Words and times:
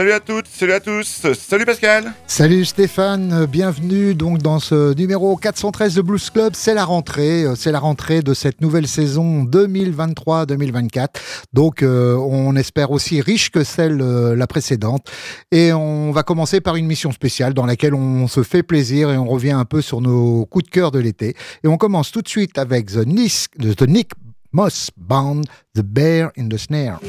Salut 0.00 0.12
à 0.12 0.20
toutes, 0.20 0.46
salut 0.46 0.72
à 0.72 0.80
tous, 0.80 1.26
salut 1.34 1.66
Pascal. 1.66 2.14
Salut 2.26 2.64
Stéphane, 2.64 3.44
bienvenue 3.44 4.14
donc 4.14 4.38
dans 4.38 4.58
ce 4.58 4.94
numéro 4.94 5.36
413 5.36 5.94
de 5.96 6.00
Blues 6.00 6.30
Club. 6.30 6.54
C'est 6.56 6.72
la 6.72 6.86
rentrée, 6.86 7.44
euh, 7.44 7.54
c'est 7.54 7.70
la 7.70 7.80
rentrée 7.80 8.22
de 8.22 8.32
cette 8.32 8.62
nouvelle 8.62 8.88
saison 8.88 9.44
2023-2024. 9.44 11.08
Donc 11.52 11.82
euh, 11.82 12.16
on 12.16 12.56
espère 12.56 12.92
aussi 12.92 13.20
riche 13.20 13.50
que 13.50 13.62
celle 13.62 14.00
euh, 14.00 14.34
la 14.34 14.46
précédente. 14.46 15.06
Et 15.52 15.70
on 15.74 16.12
va 16.12 16.22
commencer 16.22 16.62
par 16.62 16.76
une 16.76 16.86
mission 16.86 17.12
spéciale 17.12 17.52
dans 17.52 17.66
laquelle 17.66 17.92
on 17.92 18.26
se 18.26 18.42
fait 18.42 18.62
plaisir 18.62 19.10
et 19.10 19.18
on 19.18 19.26
revient 19.26 19.50
un 19.50 19.66
peu 19.66 19.82
sur 19.82 20.00
nos 20.00 20.46
coups 20.46 20.64
de 20.64 20.70
cœur 20.70 20.92
de 20.92 20.98
l'été. 20.98 21.36
Et 21.62 21.68
on 21.68 21.76
commence 21.76 22.10
tout 22.10 22.22
de 22.22 22.28
suite 22.28 22.56
avec 22.56 22.86
The 22.86 23.04
the 23.04 23.86
Nick 23.86 24.12
Moss 24.52 24.88
Band, 24.96 25.42
The 25.74 25.82
Bear 25.82 26.30
in 26.38 26.48
the 26.48 26.56
Snare. 26.56 27.00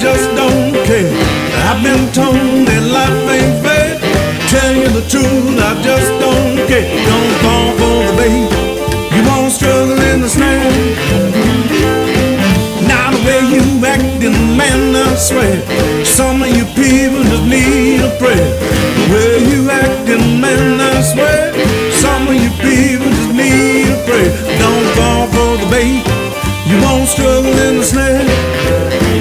Just 0.00 0.34
don't 0.34 0.72
care. 0.88 1.12
I've 1.68 1.82
been 1.84 2.08
told 2.16 2.64
that 2.64 2.84
life 2.88 3.20
ain't 3.36 3.60
fair. 3.60 4.00
Tell 4.48 4.72
you 4.72 4.88
the 4.88 5.04
truth, 5.04 5.60
I 5.60 5.76
just 5.84 6.08
don't 6.16 6.56
care. 6.64 6.88
Don't 7.04 7.32
fall 7.44 7.68
for 7.76 7.98
the 8.08 8.14
bait. 8.16 8.48
You 9.12 9.20
won't 9.28 9.52
struggle 9.52 10.00
in 10.00 10.22
the 10.24 10.28
snare. 10.28 10.72
Now 12.88 13.12
the 13.12 13.20
way 13.28 13.44
you 13.52 13.60
acting, 13.84 14.56
man, 14.56 14.96
I 14.96 15.14
swear. 15.20 15.60
Some 16.04 16.42
of 16.42 16.48
you 16.48 16.64
people 16.72 17.20
just 17.28 17.44
need 17.44 18.00
a 18.00 18.10
prayer. 18.16 18.48
The 18.96 19.04
way 19.12 19.32
you 19.52 19.68
acting, 19.68 20.40
man, 20.40 20.80
I 20.80 21.02
swear. 21.04 21.52
Some 21.92 22.26
of 22.26 22.34
you 22.40 22.50
people 22.64 23.04
just 23.04 23.34
need 23.36 23.92
a 23.92 24.00
prayer. 24.08 24.32
Don't 24.64 24.88
fall 24.96 25.28
for 25.28 25.60
the 25.60 25.68
bait. 25.68 26.00
You 26.64 26.80
won't 26.80 27.06
struggle 27.06 27.52
in 27.68 27.76
the 27.76 27.84
snare. 27.84 29.19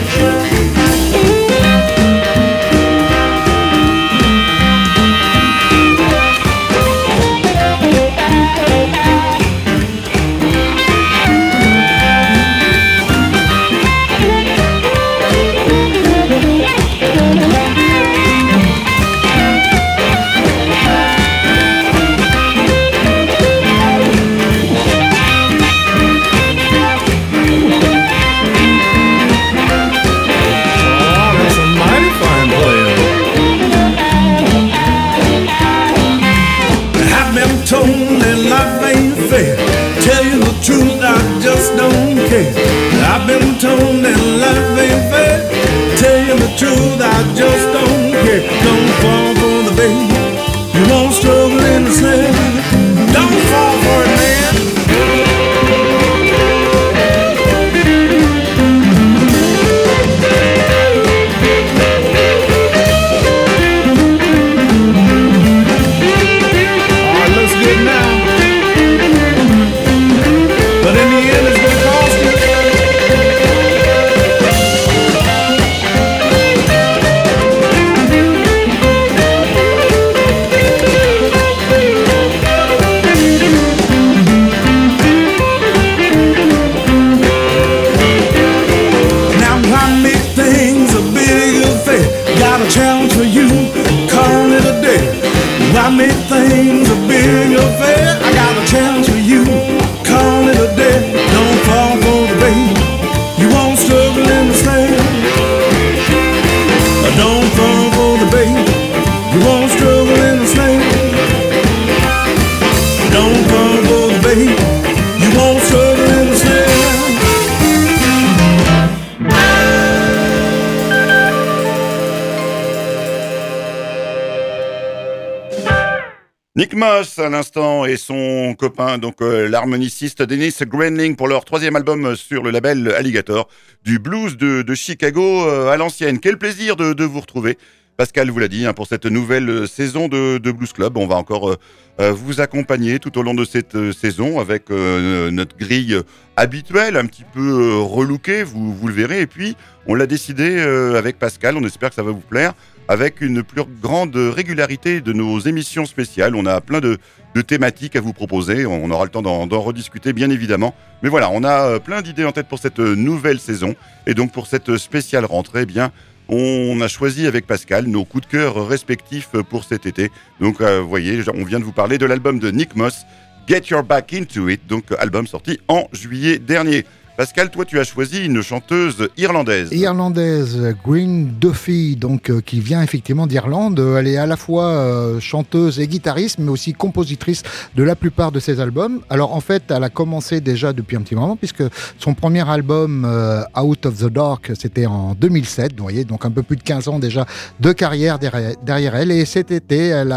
Nick 126.60 126.76
Moss 126.76 127.18
à 127.20 127.30
l'instant 127.30 127.86
et 127.86 127.96
son 127.96 128.54
copain, 128.54 128.98
donc 128.98 129.22
euh, 129.22 129.48
l'harmoniciste 129.48 130.22
Dennis 130.22 130.58
Grenling 130.64 131.16
pour 131.16 131.30
leur 131.30 131.46
troisième 131.46 131.78
album 131.78 132.18
sur 132.18 132.44
le 132.44 132.50
label 132.50 132.94
Alligator 132.98 133.48
du 133.86 133.98
blues 133.98 134.36
de, 134.36 134.76
Chicago 134.76 135.48
euh, 135.48 135.72
à 135.72 135.78
l'ancienne. 135.78 136.20
Quel 136.20 136.38
plaisir 136.38 136.76
de, 136.76 137.04
vous 137.06 137.22
retrouver. 137.22 137.58
Pascal 137.96 138.30
vous 138.30 138.40
l'a 138.40 138.50
dit, 138.50 138.66
hein, 138.66 138.74
pour 138.74 138.88
cette 138.88 139.06
nouvelle 139.06 139.70
saison 139.70 140.10
de, 140.10 140.52
Blues 140.52 140.74
Club, 140.74 140.98
on 140.98 141.08
va 141.08 141.16
encore 141.16 141.56
euh, 142.02 142.12
vous 142.12 142.42
accompagner 142.42 143.00
tout 143.00 143.18
au 143.18 143.24
long 143.24 143.34
de 143.34 143.46
cette 143.46 143.94
saison 143.94 144.42
avec 144.42 144.70
notre 144.70 145.56
grille 145.56 145.98
habituelle, 146.36 146.98
un 146.98 147.06
petit 147.06 147.24
peu 147.34 147.78
relookée, 147.78 148.44
vous, 148.44 148.74
vous 148.74 148.88
le 148.90 148.94
verrez. 148.94 149.22
Et 149.22 149.28
puis, 149.28 149.56
on 149.88 149.96
l'a 149.96 150.08
décidé 150.08 150.60
avec 150.60 151.20
Pascal, 151.20 151.56
on 151.56 151.64
espère 151.64 151.88
que 151.88 151.96
ça 151.96 152.04
va 152.04 152.12
vous 152.12 152.20
plaire 152.20 152.54
avec 152.90 153.22
une 153.22 153.44
plus 153.44 153.62
grande 153.82 154.16
régularité 154.16 155.00
de 155.00 155.14
nos 155.14 155.40
émissions 155.40 155.86
spéciales. 155.86 156.36
On 156.36 156.48
a 156.48 156.60
plein 156.60 156.82
de, 156.82 156.98
thématiques 157.46 157.96
à 157.96 158.02
vous 158.02 158.14
proposer. 158.14 158.66
On 158.66 158.90
aura 158.90 159.06
le 159.06 159.12
temps 159.12 159.22
d'en 159.22 159.62
rediscuter, 159.62 160.12
bien 160.12 160.32
évidemment. 160.32 160.74
Mais 161.04 161.10
voilà, 161.10 161.30
on 161.32 161.44
a 161.44 161.68
euh, 161.68 161.80
plein 161.80 162.02
d'idées 162.02 162.26
en 162.26 162.32
tête 162.32 162.48
pour 162.48 162.58
cette 162.58 162.80
nouvelle 162.80 163.40
saison. 163.40 163.76
Et 164.08 164.16
donc, 164.16 164.32
pour 164.32 164.48
cette 164.48 164.76
spéciale 164.78 165.26
rentrée, 165.26 165.62
eh 165.62 165.66
bien, 165.68 165.92
on 166.30 166.82
a 166.82 166.88
choisi 166.88 167.28
avec 167.28 167.46
Pascal 167.46 167.86
nos 167.86 168.06
coups 168.06 168.26
de 168.26 168.32
cœur 168.32 168.68
respectifs 168.68 169.30
pour 169.50 169.66
cet 169.66 169.86
été. 169.86 170.12
Donc, 170.42 170.60
euh, 170.60 170.82
vous 170.82 170.90
voyez, 170.90 171.22
on 171.36 171.44
vient 171.44 171.60
de 171.60 171.66
vous 171.66 171.72
parler 171.72 172.00
de 172.00 172.08
l'album 172.08 172.40
de 172.40 172.50
Nick 172.50 172.76
Moss, 172.76 173.06
Get 173.48 173.66
Your 173.70 173.84
Back 173.84 174.14
Into 174.14 174.50
It, 174.50 174.66
donc 174.68 174.86
album 174.98 175.28
sorti 175.28 175.60
en 175.68 175.88
juillet 175.94 176.40
dernier. 176.40 176.86
Pascal, 177.20 177.50
toi, 177.50 177.66
tu 177.66 177.78
as 177.78 177.84
choisi 177.84 178.24
une 178.24 178.42
chanteuse 178.42 179.10
irlandaise. 179.18 179.68
Irlandaise, 179.74 180.74
Green 180.86 181.34
Duffy, 181.38 181.98
donc 181.98 182.30
euh, 182.30 182.40
qui 182.40 182.62
vient 182.62 182.82
effectivement 182.82 183.28
d'Irlande. 183.28 183.78
Elle 183.98 184.08
est 184.08 184.16
à 184.16 184.26
la 184.26 184.38
fois 184.38 184.68
euh, 184.68 185.20
chanteuse 185.20 185.82
et 185.82 185.88
guitariste, 185.90 186.40
mais 186.40 186.50
aussi 186.50 186.72
compositrice 186.72 187.44
de 187.76 187.84
la 187.84 187.98
plupart 187.98 188.32
de 188.32 188.40
ses 188.40 188.62
albums. 188.62 189.02
Alors 189.10 189.36
en 189.36 189.42
fait, 189.42 189.64
elle 189.68 189.84
a 189.84 189.90
commencé 189.90 190.40
déjà 190.40 190.72
depuis 190.72 190.96
un 190.96 191.02
petit 191.02 191.16
moment, 191.16 191.36
puisque 191.36 191.64
son 191.98 192.14
premier 192.14 192.50
album 192.50 193.04
euh, 193.04 193.44
Out 193.62 193.86
of 193.88 193.98
the 193.98 194.08
Dark, 194.10 194.54
c'était 194.58 194.86
en 194.86 195.14
2007. 195.14 195.74
Vous 195.76 195.84
voyez, 195.84 196.06
donc 196.06 196.24
un 196.24 196.32
peu 196.32 196.42
plus 196.42 196.56
de 196.56 196.64
15 196.64 196.88
ans 196.88 197.00
déjà 197.00 197.26
de 197.60 197.74
carrière 197.74 198.18
derrière, 198.18 198.96
elle. 198.96 199.12
Et 199.12 199.26
cet 199.26 199.52
été, 199.52 199.88
elle 199.88 200.16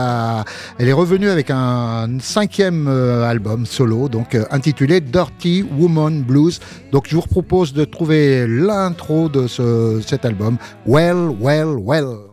elle 0.79 0.89
est 0.89 0.93
revenue 0.93 1.31
avec 1.31 1.51
un 1.51 2.21
cinquième 2.21 2.87
album 2.87 3.67
solo, 3.67 4.09
donc 4.09 4.39
intitulé 4.53 5.01
Dirty 5.01 5.65
Woman 5.77 6.23
Blues. 6.23 6.61
Donc 6.93 7.09
je 7.09 7.17
vous 7.17 7.23
propose 7.23 7.73
de 7.73 7.87
trouver 7.87 8.47
l'intro 8.47 9.31
de 9.31 9.47
ce, 9.47 10.03
cet 10.07 10.27
album, 10.27 10.59
Well, 10.87 11.35
Well, 11.41 11.77
Well. 11.79 12.32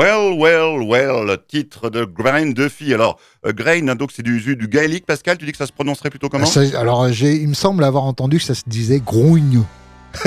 Well, 0.00 0.32
well, 0.38 0.80
well, 0.88 1.36
titre 1.46 1.90
de 1.90 2.06
Grain 2.06 2.52
Duffy. 2.52 2.94
Alors, 2.94 3.18
euh, 3.44 3.52
Grain, 3.52 3.86
hein, 3.86 3.96
donc 3.96 4.12
c'est 4.12 4.22
du, 4.22 4.40
du 4.56 4.66
gaélique, 4.66 5.04
Pascal, 5.04 5.36
tu 5.36 5.44
dis 5.44 5.52
que 5.52 5.58
ça 5.58 5.66
se 5.66 5.72
prononcerait 5.72 6.08
plutôt 6.08 6.30
comment? 6.30 6.46
Ça- 6.46 6.62
Alors, 6.80 7.06
il 7.10 7.46
me 7.48 7.52
semble 7.52 7.84
avoir 7.84 8.04
entendu 8.04 8.38
que 8.38 8.44
ça 8.44 8.54
se 8.54 8.62
disait 8.66 9.00
grogne. 9.04 9.62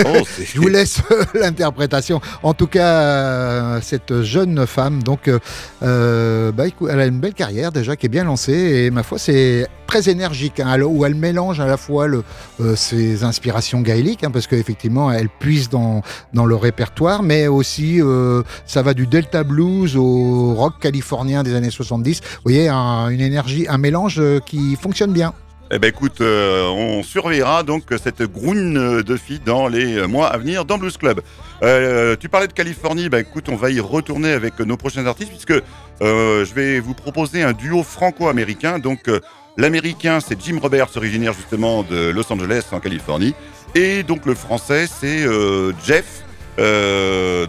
Oh, 0.05 0.23
Je 0.53 0.59
vous 0.59 0.67
laisse 0.69 1.01
l'interprétation. 1.33 2.21
En 2.41 2.53
tout 2.53 2.67
cas, 2.67 2.87
euh, 3.01 3.79
cette 3.81 4.21
jeune 4.21 4.65
femme, 4.65 5.03
donc, 5.03 5.27
euh, 5.27 5.39
euh, 5.83 6.51
bah, 6.51 6.65
elle 6.89 6.99
a 6.99 7.05
une 7.05 7.19
belle 7.19 7.33
carrière 7.33 7.71
déjà 7.71 7.95
qui 7.95 8.05
est 8.05 8.09
bien 8.09 8.23
lancée 8.23 8.53
et 8.53 8.91
ma 8.91 9.03
foi, 9.03 9.17
c'est 9.19 9.67
très 9.87 10.09
énergique, 10.09 10.59
hein, 10.59 10.81
où 10.81 11.05
elle 11.05 11.13
mélange 11.15 11.59
à 11.59 11.67
la 11.67 11.77
fois 11.77 12.07
le, 12.07 12.23
euh, 12.61 12.75
ses 12.75 13.23
inspirations 13.23 13.81
gaéliques, 13.81 14.23
hein, 14.23 14.31
parce 14.31 14.47
qu'effectivement, 14.47 15.11
elle 15.11 15.29
puise 15.29 15.69
dans, 15.69 16.01
dans 16.33 16.45
le 16.45 16.55
répertoire, 16.55 17.21
mais 17.21 17.47
aussi 17.47 18.01
euh, 18.01 18.41
ça 18.65 18.81
va 18.81 18.93
du 18.93 19.05
Delta 19.05 19.43
Blues 19.43 19.95
au 19.97 20.53
rock 20.55 20.75
californien 20.79 21.43
des 21.43 21.53
années 21.53 21.69
70. 21.69 22.21
Vous 22.23 22.27
voyez, 22.43 22.69
un- 22.69 23.09
une 23.09 23.21
énergie, 23.21 23.65
un 23.69 23.77
mélange 23.77 24.21
qui 24.45 24.75
fonctionne 24.75 25.11
bien. 25.11 25.33
Eh 25.75 25.79
ben 25.79 25.87
écoute, 25.87 26.21
euh, 26.21 26.67
on 26.67 27.01
surveillera 27.01 27.63
donc 27.63 27.85
cette 27.99 28.21
groune 28.21 29.01
de 29.01 29.17
filles 29.17 29.41
dans 29.43 29.67
les 29.67 30.05
mois 30.05 30.27
à 30.27 30.37
venir 30.37 30.65
dans 30.65 30.77
Blues 30.77 30.97
Club. 30.97 31.21
Euh, 31.63 32.15
tu 32.15 32.29
parlais 32.29 32.45
de 32.45 32.53
Californie, 32.53 33.09
bah 33.09 33.19
écoute, 33.19 33.49
on 33.49 33.55
va 33.55 33.71
y 33.71 33.79
retourner 33.79 34.33
avec 34.33 34.59
nos 34.59 34.77
prochains 34.77 35.07
artistes 35.07 35.31
puisque 35.31 35.63
euh, 36.03 36.45
je 36.45 36.53
vais 36.53 36.79
vous 36.79 36.93
proposer 36.93 37.41
un 37.41 37.53
duo 37.53 37.81
franco-américain. 37.81 38.77
Donc 38.77 39.09
l'américain 39.57 40.19
c'est 40.19 40.39
Jim 40.39 40.59
Roberts, 40.61 40.95
originaire 40.95 41.33
justement 41.33 41.81
de 41.81 42.11
Los 42.11 42.31
Angeles 42.31 42.65
en 42.71 42.79
Californie, 42.79 43.33
et 43.73 44.03
donc 44.03 44.27
le 44.27 44.35
français 44.35 44.85
c'est 44.85 45.25
Jeff. 45.83 46.23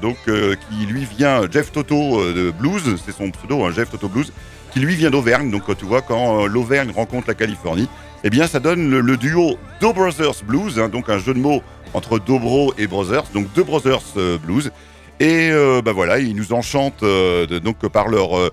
donc 0.01 0.17
qui 0.25 0.87
lui 0.87 1.05
vient 1.05 1.43
Jeff 1.51 1.73
Toto 1.73 2.33
de 2.33 2.51
Blues, 2.53 2.97
c'est 3.05 3.13
son 3.13 3.31
pseudo, 3.33 3.65
hein, 3.65 3.73
Jeff 3.77 3.91
Toto 3.91 4.09
Blues, 4.09 4.33
qui 4.73 4.81
lui 4.81 4.95
vient 4.95 5.11
d'Auvergne. 5.11 5.51
Donc 5.51 5.77
tu 5.77 5.85
vois 5.85 6.01
quand 6.01 6.47
l'Auvergne 6.47 6.91
rencontre 6.91 7.29
la 7.29 7.35
Californie, 7.35 7.87
eh 8.25 8.31
bien 8.31 8.47
ça 8.47 8.59
donne 8.59 8.91
le, 8.91 9.17
duo 9.17 9.59
Do 9.81 9.93
Brothers 9.93 10.43
Blues, 10.47 10.79
hein, 10.79 10.89
donc 10.89 11.09
un 11.09 11.19
jeu 11.19 11.35
de 11.35 11.39
mots 11.39 11.63
entre 11.93 12.19
Dobro 12.19 12.75
et 12.77 12.87
Brothers, 12.87 13.25
donc 13.33 13.47
deux 13.55 13.63
Brothers 13.63 14.03
euh, 14.17 14.39
Blues. 14.39 14.73
Et 15.21 15.51
euh, 15.53 15.81
bah 15.81 15.93
voilà, 15.93 16.19
ils 16.19 16.35
nous 16.35 16.53
enchantent 16.53 17.05
euh, 17.05 17.47
donc 17.61 17.87
par 17.89 18.09
leur 18.09 18.37
euh, 18.37 18.51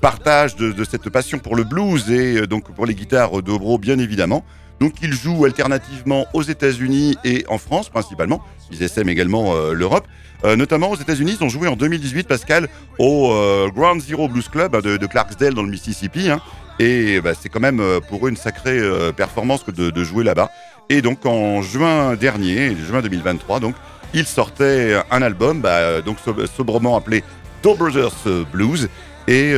partage 0.00 0.56
de, 0.56 0.84
cette 0.84 1.08
passion 1.08 1.38
pour 1.38 1.54
le 1.54 1.62
blues 1.62 2.10
et 2.10 2.46
donc 2.48 2.74
pour 2.74 2.84
les 2.84 2.94
guitares 2.94 3.42
Dobro 3.42 3.78
bien 3.78 3.98
évidemment. 3.98 4.44
Donc 4.80 4.94
ils 5.02 5.12
jouent 5.12 5.44
alternativement 5.44 6.26
aux 6.34 6.42
États-Unis 6.42 7.16
et 7.24 7.44
en 7.48 7.58
France 7.58 7.90
principalement. 7.90 8.42
Ils 8.72 8.82
essaiment 8.82 9.08
également 9.08 9.54
l'Europe. 9.70 10.08
Euh, 10.44 10.56
notamment 10.56 10.90
aux 10.90 10.96
États-Unis, 10.96 11.36
ils 11.40 11.44
ont 11.44 11.48
joué 11.48 11.68
en 11.68 11.76
2018, 11.76 12.28
Pascal, 12.28 12.68
au 12.98 13.32
euh, 13.32 13.68
Ground 13.68 14.02
Zero 14.02 14.28
Blues 14.28 14.48
Club 14.48 14.76
hein, 14.76 14.80
de, 14.80 15.06
Clarksdale 15.06 15.54
dans 15.54 15.62
le 15.62 15.70
Mississippi. 15.70 16.28
hein. 16.30 16.40
Et 16.78 17.20
bah, 17.20 17.32
c'est 17.40 17.48
quand 17.48 17.60
même 17.60 17.80
euh, 17.80 18.00
pour 18.00 18.26
eux 18.26 18.30
une 18.30 18.36
sacrée 18.36 18.80
performance 19.16 19.62
que 19.62 19.70
de, 19.70 20.04
jouer 20.04 20.24
là-bas. 20.24 20.50
Et 20.90 21.00
donc 21.00 21.24
en 21.24 21.62
juin 21.62 22.14
dernier, 22.14 22.76
juin 22.76 23.00
2023, 23.00 23.60
donc 23.60 23.74
ils 24.12 24.26
sortaient 24.26 24.94
un 25.10 25.22
album, 25.22 25.60
bah, 25.60 26.02
donc 26.02 26.18
so- 26.22 26.46
sobrement 26.46 26.96
appelé 26.96 27.24
Do 27.62 27.74
Brothers 27.74 28.44
Blues. 28.52 28.88
Et 29.26 29.54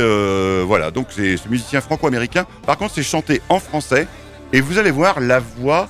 voilà, 0.65 0.91
donc 0.91 1.07
c'est 1.09 1.35
ce 1.35 1.49
musicien 1.49 1.81
franco-américain. 1.81 2.45
Par 2.65 2.77
contre, 2.77 2.93
c'est 2.95 3.03
chanté 3.03 3.41
en 3.49 3.59
français. 3.59 4.07
Et 4.53 4.61
vous 4.61 4.77
allez 4.77 4.91
voir, 4.91 5.19
la 5.19 5.39
voix 5.39 5.89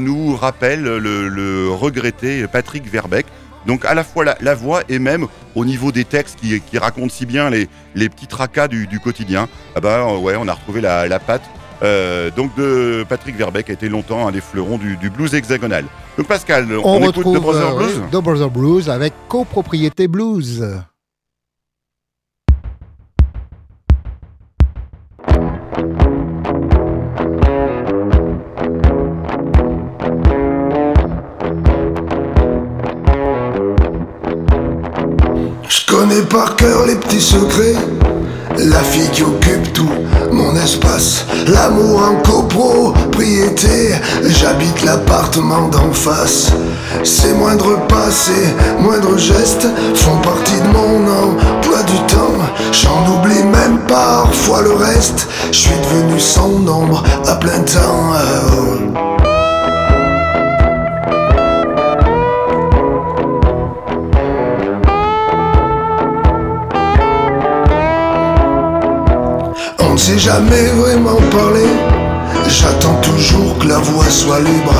nous 0.00 0.36
rappelle 0.36 0.82
le, 0.82 1.28
le 1.28 1.70
regretté 1.70 2.46
Patrick 2.46 2.86
Verbeck. 2.90 3.24
Donc 3.66 3.84
à 3.84 3.94
la 3.94 4.04
fois 4.04 4.24
la, 4.24 4.36
la 4.40 4.54
voix 4.54 4.82
et 4.88 4.98
même 4.98 5.26
au 5.54 5.64
niveau 5.64 5.90
des 5.92 6.04
textes 6.04 6.38
qui, 6.40 6.60
qui 6.60 6.78
racontent 6.78 7.08
si 7.12 7.26
bien 7.26 7.50
les, 7.50 7.68
les 7.94 8.08
petits 8.08 8.26
tracas 8.26 8.68
du, 8.68 8.86
du 8.86 9.00
quotidien. 9.00 9.48
Ah 9.74 9.80
bah 9.80 10.06
euh, 10.08 10.18
ouais, 10.18 10.34
on 10.38 10.46
a 10.48 10.52
retrouvé 10.52 10.80
la, 10.80 11.08
la 11.08 11.18
patte. 11.18 11.42
euh, 11.82 12.30
donc 12.30 12.54
de 12.56 13.04
Patrick 13.08 13.36
Verbeck 13.36 13.70
a 13.70 13.72
été 13.72 13.88
longtemps 13.88 14.26
un 14.28 14.32
des 14.32 14.40
fleurons 14.40 14.78
du, 14.78 14.96
du 14.96 15.10
blues 15.10 15.34
hexagonal. 15.34 15.84
Donc 16.16 16.26
Pascal, 16.28 16.66
on, 16.72 16.82
On, 16.84 16.98
écoute 17.00 17.16
retrouve 17.16 17.38
The 17.38 17.42
Brother 17.42 17.68
euh, 17.68 17.76
Blues 17.76 18.02
The 18.12 18.22
Brother 18.22 18.50
Blues 18.50 18.88
avec 18.90 19.12
copropriété 19.28 20.08
blues. 20.08 20.64
Par 36.22 36.56
cœur 36.56 36.86
les 36.86 36.94
petits 36.94 37.20
secrets. 37.20 37.74
La 38.56 38.80
fille 38.80 39.08
qui 39.12 39.22
occupe 39.22 39.72
tout 39.72 39.90
mon 40.30 40.54
espace. 40.56 41.26
L'amour 41.48 42.02
en 42.02 42.14
copropriété. 42.22 43.94
J'habite 44.24 44.84
l'appartement 44.84 45.68
d'en 45.68 45.92
face. 45.92 46.52
Ces 47.02 47.32
moindres 47.34 47.84
pas, 47.88 48.10
ces 48.10 48.54
moindres 48.80 49.18
gestes 49.18 49.66
font 49.94 50.16
partie 50.18 50.60
de 50.60 50.68
mon 50.68 51.02
emploi 51.08 51.82
du 51.82 51.98
temps. 52.06 52.38
J'en 52.72 53.18
oublie 53.18 53.42
même 53.42 53.78
parfois 53.88 54.62
le 54.62 54.74
reste. 54.74 55.28
Je 55.50 55.58
suis 55.58 55.80
devenu 55.90 56.20
son 56.20 56.66
ombre 56.68 57.02
à 57.26 57.34
plein 57.36 57.60
temps. 57.60 59.13
Ne 69.94 69.98
s'est 69.98 70.18
jamais 70.18 70.66
vraiment 70.76 71.20
parlé. 71.30 71.66
J'attends 72.48 73.00
toujours 73.00 73.56
que 73.58 73.68
la 73.68 73.78
voix 73.78 74.10
soit 74.10 74.40
libre. 74.40 74.74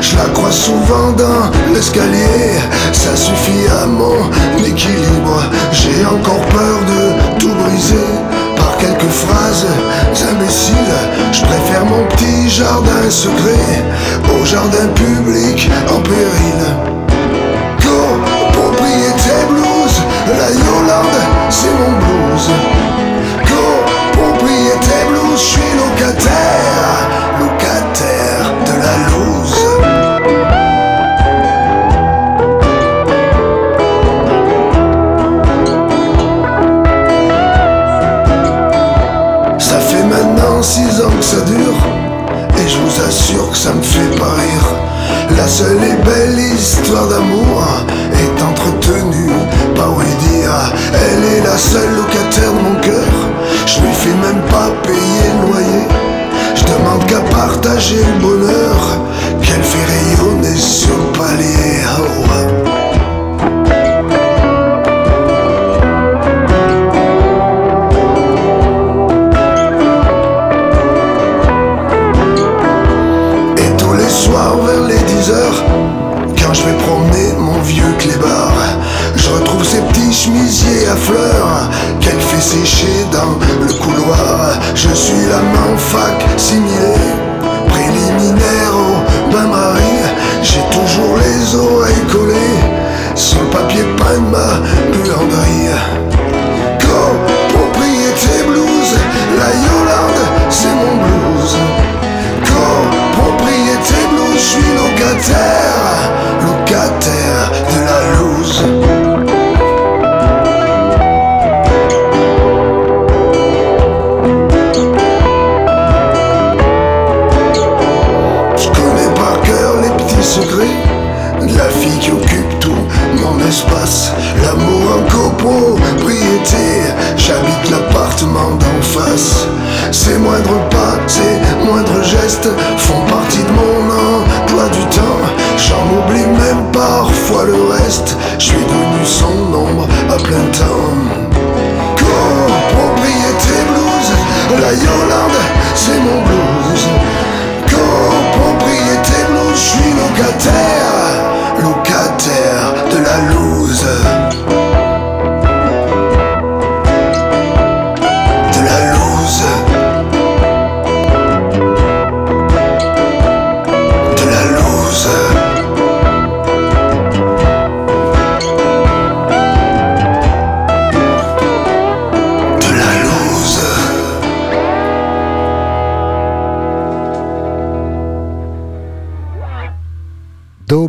Je 0.00 0.16
la 0.16 0.24
crois 0.34 0.50
souvent 0.50 1.12
dans 1.16 1.72
l'escalier. 1.72 2.58
Ça 2.92 3.14
suffit 3.14 3.66
à 3.82 3.86
mon 3.86 4.18
équilibre. 4.64 5.40
J'ai 5.70 6.04
encore 6.04 6.44
peur 6.46 6.78
de 6.92 7.38
tout 7.38 7.54
briser 7.54 8.10
par 8.56 8.76
quelques 8.78 9.12
phrases 9.22 9.66
imbéciles. 10.32 10.98
Je 11.32 11.42
préfère 11.42 11.84
mon 11.84 12.04
petit 12.06 12.50
jardin 12.50 13.08
secret 13.08 13.84
au 14.34 14.44
jardin 14.44 14.88
public 14.94 15.70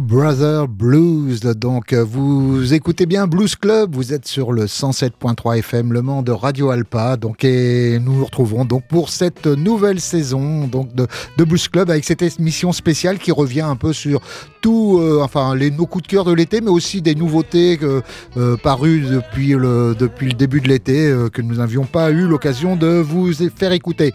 Brother 0.08 0.70
Blues. 0.70 1.42
Donc, 1.42 1.92
euh, 1.92 2.02
vous 2.02 2.74
écoutez 2.74 3.06
bien 3.06 3.28
Blues 3.28 3.58
Club. 3.58 3.94
Vous 3.94 4.14
êtes 4.14 4.26
sur 4.26 4.54
le 4.54 4.66
107.3 4.66 5.58
FM 5.58 5.92
Le 5.92 6.02
Mans 6.02 6.22
de 6.22 6.32
Radio 6.32 6.70
Alpa. 6.70 7.18
Donc, 7.18 7.44
et 7.44 8.00
nous 8.00 8.14
nous 8.20 8.24
retrouvons 8.24 8.64
donc 8.64 8.88
pour 8.88 9.10
cette 9.10 9.48
nouvelle 9.48 10.00
saison 10.00 10.66
donc 10.66 10.96
de, 10.96 11.08
de 11.38 11.44
Blues 11.44 11.68
Club 11.68 11.90
avec 11.90 12.06
cette 12.06 12.22
émission 12.22 12.72
spéciale 12.72 13.20
qui 13.20 13.34
revient 13.34 13.62
un 13.62 13.76
peu 13.76 13.92
sur 13.92 14.22
euh, 14.70 15.22
enfin, 15.24 15.56
les 15.56 15.72
nos 15.72 15.86
coups 15.86 16.04
de 16.04 16.08
cœur 16.08 16.26
de 16.26 16.34
l'été, 16.34 16.62
mais 16.62 16.70
aussi 16.70 17.02
des 17.02 17.16
nouveautés 17.16 17.80
euh, 17.82 18.58
parues 18.58 19.02
depuis 19.02 19.50
le 19.50 19.96
depuis 19.98 20.28
le 20.28 20.34
début 20.34 20.62
de 20.62 20.68
l'été 20.68 21.08
euh, 21.08 21.30
que 21.30 21.42
nous 21.42 21.56
n'avions 21.56 21.86
pas 21.86 22.12
eu 22.12 22.28
l'occasion 22.28 22.76
de 22.76 22.88
vous 22.88 23.32
faire 23.56 23.72
écouter. 23.72 24.14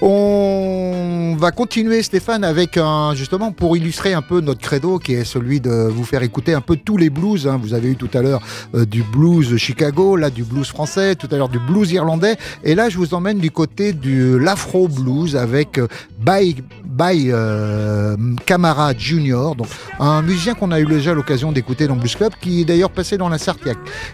On 0.00 1.36
va 1.38 1.50
continuer, 1.50 2.02
Stéphane, 2.02 2.44
avec 2.44 2.76
un 2.76 3.14
justement 3.14 3.52
pour 3.52 3.76
illustrer 3.76 4.14
un 4.14 4.22
peu 4.22 4.40
notre 4.40 4.60
credo 4.60 4.98
qui 4.98 5.14
est 5.14 5.24
celui 5.24 5.60
de 5.60 5.70
vous 5.70 6.04
faire 6.04 6.22
écouter 6.22 6.54
un 6.54 6.60
peu 6.60 6.76
tous 6.76 6.96
les 6.96 7.10
blues. 7.10 7.46
hein. 7.46 7.58
Vous 7.60 7.74
avez 7.74 7.90
eu 7.90 7.96
tout 7.96 8.10
à 8.14 8.22
l'heure 8.22 8.40
du 8.74 9.02
blues 9.02 9.56
Chicago, 9.56 10.16
là 10.16 10.30
du 10.30 10.44
blues 10.44 10.68
français, 10.68 11.14
tout 11.14 11.28
à 11.30 11.36
l'heure 11.36 11.48
du 11.48 11.58
blues 11.58 11.92
irlandais, 11.92 12.36
et 12.64 12.74
là 12.74 12.88
je 12.88 12.98
vous 12.98 13.14
emmène 13.14 13.38
du 13.38 13.50
côté 13.50 13.92
de 13.92 14.36
l'afro 14.36 14.88
blues 14.88 15.36
avec 15.36 15.78
euh, 15.78 15.88
By 16.18 16.56
by 16.84 17.30
euh, 17.30 18.16
Camara 18.46 18.92
Junior, 18.96 19.54
donc 19.54 19.68
un 20.00 20.22
musicien 20.22 20.54
qu'on 20.54 20.70
a 20.70 20.80
eu 20.80 20.86
déjà 20.86 21.14
l'occasion 21.14 21.52
d'écouter 21.52 21.86
dans 21.86 21.96
Blues 21.96 22.14
Club, 22.14 22.32
qui 22.40 22.62
est 22.62 22.64
d'ailleurs 22.64 22.90
passé 22.90 23.16
dans 23.16 23.28
la 23.28 23.38
Sarthe 23.38 23.60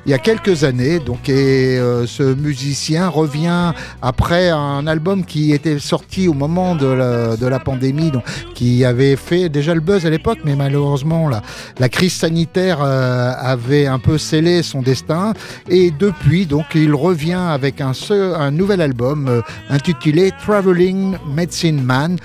il 0.07 0.11
y 0.11 0.15
a, 0.15 0.19
quelques 0.19 0.65
années. 0.65 0.99
Donc 0.99 1.29
et 1.29 1.79
euh, 1.79 2.07
ce 2.07 2.23
musicien 2.35 3.09
revient 3.09 3.73
après 4.03 4.51
un 4.51 4.87
album 4.87 5.25
qui 5.25 5.53
était 5.53 5.79
sorti 5.79 6.29
au 6.29 6.35
moment 6.35 6.75
de 6.75 6.87
la, 6.87 7.59
pandémie, 7.59 8.11
donc 8.11 8.25
qui 8.55 8.85
avait 8.85 9.17
fait 9.17 9.49
déjà 9.49 9.75
le 9.75 9.81
buzz 9.81 10.05
à 10.05 10.11
l'époque, 10.11 10.39
mais 10.45 10.57
malheureusement 10.57 11.29
la, 11.29 11.43
la 11.79 11.89
crise 11.89 12.13
sanitaire 12.13 12.79
euh, 12.83 13.33
avait 13.39 13.87
un 13.87 13.99
peu 13.99 14.19
scellé 14.19 14.63
son 14.63 14.83
destin. 14.83 15.33
Et 15.69 15.91
depuis, 15.91 16.47
donc, 16.47 16.67
il 16.75 16.95
revient 16.95 17.33
avec 17.35 17.81
un 17.81 18.51
nouvel 18.51 18.81
album 18.81 19.29
euh, 19.29 19.41
intitulé 19.71 20.33
Traveling 20.45 21.17
Medicine 21.35 21.83
Man. 21.83 22.17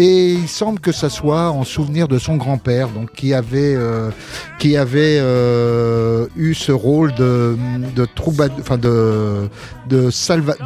Et 0.00 0.30
il 0.30 0.46
semble 0.46 0.78
que 0.78 0.92
ça 0.92 1.10
soit 1.10 1.50
en 1.50 1.64
souvenir 1.64 2.06
de 2.06 2.20
son 2.20 2.36
grand-père, 2.36 2.88
donc 2.88 3.12
qui 3.14 3.34
avait, 3.34 3.74
euh, 3.74 4.10
qui 4.60 4.76
avait 4.76 5.18
euh, 5.20 6.28
eu 6.36 6.54
ce 6.54 6.70
rôle 6.70 7.12
de, 7.16 7.56
de, 7.96 8.06
enfin 8.60 8.78
de, 8.78 9.48
de, 9.88 10.08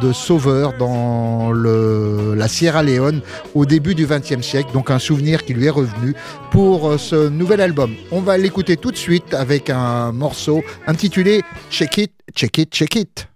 de 0.01 0.13
sauveur 0.13 0.77
dans 0.77 1.51
le, 1.51 2.35
la 2.35 2.47
Sierra 2.47 2.83
Leone 2.83 3.21
au 3.55 3.65
début 3.65 3.95
du 3.95 4.05
XXe 4.05 4.45
siècle. 4.45 4.69
Donc 4.71 4.91
un 4.91 4.99
souvenir 4.99 5.43
qui 5.43 5.55
lui 5.55 5.65
est 5.65 5.71
revenu 5.71 6.13
pour 6.51 6.91
euh, 6.91 6.99
ce 6.99 7.27
nouvel 7.27 7.59
album. 7.61 7.95
On 8.11 8.21
va 8.21 8.37
l'écouter 8.37 8.77
tout 8.77 8.91
de 8.91 8.97
suite 8.97 9.33
avec 9.33 9.71
un 9.71 10.11
morceau 10.11 10.61
intitulé 10.85 11.41
Check 11.71 11.97
It, 11.97 12.11
Check 12.35 12.55
It, 12.59 12.71
Check 12.71 12.95
It. 12.97 13.32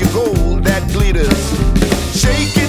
your 0.00 0.08
gold 0.12 0.64
that 0.64 0.82
glitters. 0.92 1.28
Shake 2.20 2.56
it. 2.56 2.63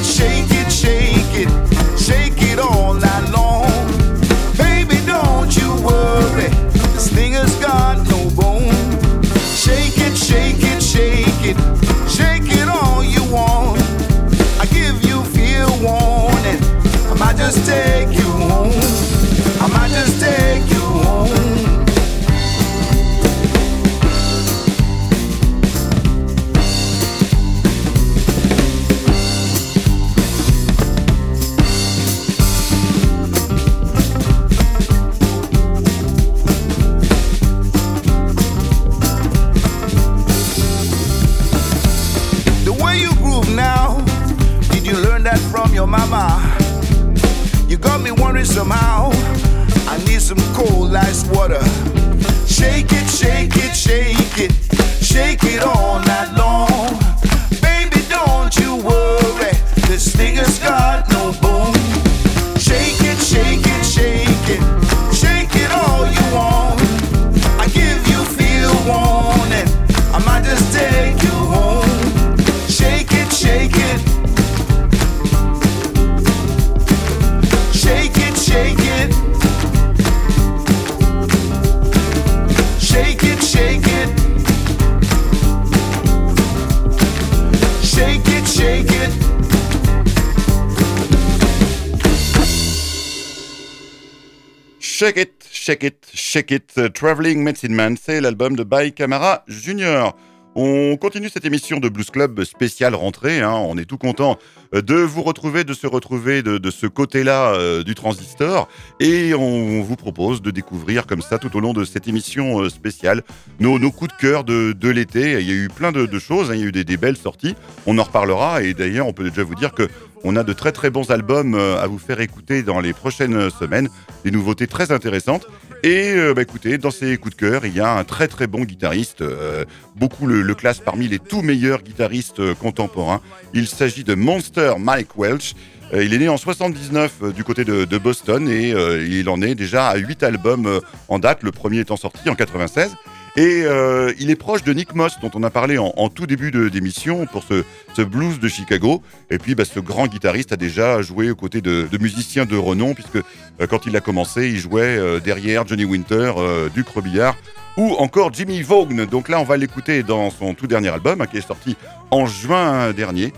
Shake 96.36 96.52
It, 96.52 96.74
euh, 96.80 96.89
Traveling 96.89 97.41
Medicine 97.41 97.74
Man, 97.74 97.95
c'est 97.95 98.19
l'album 98.19 98.58
de 98.58 98.65
By 98.65 98.91
Camara 98.91 99.45
Jr. 99.48 100.10
On 100.54 100.98
continue 100.98 101.30
cette 101.30 101.45
émission 101.45 101.80
de 101.80 101.88
Blues 101.88 102.10
Club 102.10 102.43
spéciale 102.43 102.93
rentrée. 102.93 103.39
hein. 103.39 103.54
On 103.54 103.78
est 103.78 103.86
tout 103.86 103.98
content 103.98 104.38
euh, 104.74 104.82
de 104.82 104.95
vous 104.95 105.21
retrouver, 105.21 105.63
de 105.63 105.74
se 105.74 105.88
retrouver 105.88 106.43
de, 106.43 106.71
ce 106.71 106.88
côté-là 106.88 107.54
euh, 107.54 107.84
du 107.84 107.95
transistor. 107.95 108.67
Et 109.00 109.34
on 109.34 109.82
vous 109.82 109.95
propose 109.95 110.41
de 110.41 110.52
découvrir 110.52 111.08
comme 111.08 111.21
ça 111.21 111.38
tout 111.38 111.56
au 111.56 111.62
long 111.62 111.71
de 111.71 111.86
cette 111.86 112.10
émission 112.10 112.69
spéciale 112.69 113.21
nos, 113.62 113.80
coups 113.89 114.13
de 114.13 114.19
cœur 114.19 114.43
de, 114.43 114.89
l'été. 114.89 115.39
Il 115.39 115.48
y 115.48 115.52
a 115.52 115.56
eu 115.56 115.69
plein 115.69 115.93
de, 115.93 116.19
choses, 116.19 116.52
hein. 116.52 116.56
il 116.56 116.60
y 116.60 116.63
a 116.63 116.67
eu 116.67 116.71
des 116.74 116.98
belles 116.98 117.15
sorties. 117.15 117.56
On 117.86 117.98
en 117.98 118.04
reparlera. 118.04 118.62
Et 118.62 118.74
d'ailleurs, 118.74 119.08
on 119.08 119.13
peut 119.13 119.30
déjà 119.30 119.43
vous 119.43 119.56
dire 119.56 119.71
que 119.71 119.88
on 120.25 120.35
a 120.35 120.43
de 120.43 120.53
très 120.53 120.71
très 120.71 120.89
bons 120.89 121.11
albums 121.11 121.55
euh, 121.55 121.81
à 121.81 121.88
vous 121.88 121.99
faire 121.99 122.19
écouter 122.19 122.63
dans 122.63 122.79
les 122.81 122.93
prochaines 122.93 123.49
semaines, 123.49 123.89
des 124.23 124.31
nouveautés 124.31 124.67
très 124.67 124.91
intéressantes. 124.91 125.47
Et 125.85 126.13
euh, 126.15 126.33
bah, 126.33 126.41
écoutez, 126.41 126.79
dans 126.79 126.89
ces 126.89 127.15
coups 127.17 127.35
de 127.35 127.39
cœur, 127.39 127.63
il 127.63 127.75
y 127.75 127.79
a 127.79 127.95
un 127.95 128.03
très 128.03 128.27
très 128.27 128.47
bon 128.47 128.63
guitariste, 128.63 129.21
euh, 129.21 129.65
beaucoup 129.95 130.25
le, 130.25 130.41
le 130.41 130.55
classe 130.55 130.79
parmi 130.79 131.07
les 131.07 131.19
tout 131.19 131.43
meilleurs 131.43 131.83
guitaristes 131.83 132.55
contemporains. 132.55 133.21
Il 133.53 133.67
s'agit 133.67 134.03
de 134.03 134.15
Monster 134.15 134.73
Mike 134.79 135.15
Welch. 135.15 135.53
Il 135.93 136.15
est 136.15 136.17
né 136.17 136.27
en 136.27 136.38
79 136.38 137.13
euh, 137.21 137.31
du 137.31 137.43
côté 137.43 137.63
de, 137.63 137.97
Boston 137.99 138.49
et 138.49 138.71
il 138.71 139.29
en 139.29 139.43
est 139.43 139.53
déjà 139.53 139.89
à 139.89 139.95
8 139.97 140.23
albums 140.23 140.81
en 141.07 141.19
date, 141.19 141.43
le 141.43 141.51
premier 141.51 141.81
étant 141.81 141.97
sorti 141.97 142.27
en 142.29 142.35
96. 142.35 142.95
Et 143.38 143.63
euh, 143.65 144.13
il 144.17 144.30
est 144.30 144.38
proche 144.38 144.63
de 144.63 144.71
Nick 144.71 144.95
Moss, 144.95 145.19
dont 145.21 145.32
on 145.34 145.43
a 145.43 145.50
parlé 145.50 145.78
en, 145.78 146.10
tout 146.10 146.26
début 146.26 146.52
d'émission 146.52 147.26
pour 147.26 147.43
ce, 147.43 148.02
blues 148.02 148.39
de 148.39 148.48
Chicago. 148.48 149.02
Et 149.30 149.39
puis, 149.39 149.56
bah, 149.56 149.65
ce 149.65 149.80
grand 149.82 150.08
guitariste 150.08 150.54
a 150.54 150.58
déjà 150.58 151.02
joué 151.02 151.30
aux 151.30 151.36
côtés 151.36 151.62
de, 151.62 151.88
musiciens 152.00 152.45
de 152.45 152.56
renom, 152.56 152.93
puisque 152.93 153.17
euh, 153.17 153.67
quand 153.69 153.86
il 153.86 153.95
a 153.98 154.00
commencé, 154.00 154.48
il 154.48 154.58
jouait 154.58 154.98
euh, 154.98 155.19
derrière 155.19 155.67
Johnny 155.67 155.84
Winter, 155.84 156.34
Duke 156.74 156.89
Robillard 156.89 157.36
ou 157.78 157.93
encore 157.95 158.34
Jimmy 158.34 158.62
Vaughan. 158.62 159.06
Donc 159.12 159.28
là, 159.28 159.38
on 159.41 159.43
va 159.43 159.58
l'écouter 159.58 160.02
dans 160.02 160.30
son 160.30 160.54
tout 160.54 160.67
dernier 160.67 160.89
album, 160.89 161.19
hein, 161.19 161.28
qui 161.28 161.38
est 161.38 161.45
sorti 161.45 161.76
en 162.10 162.26
juin 162.26 162.93
dernier. 162.93 163.34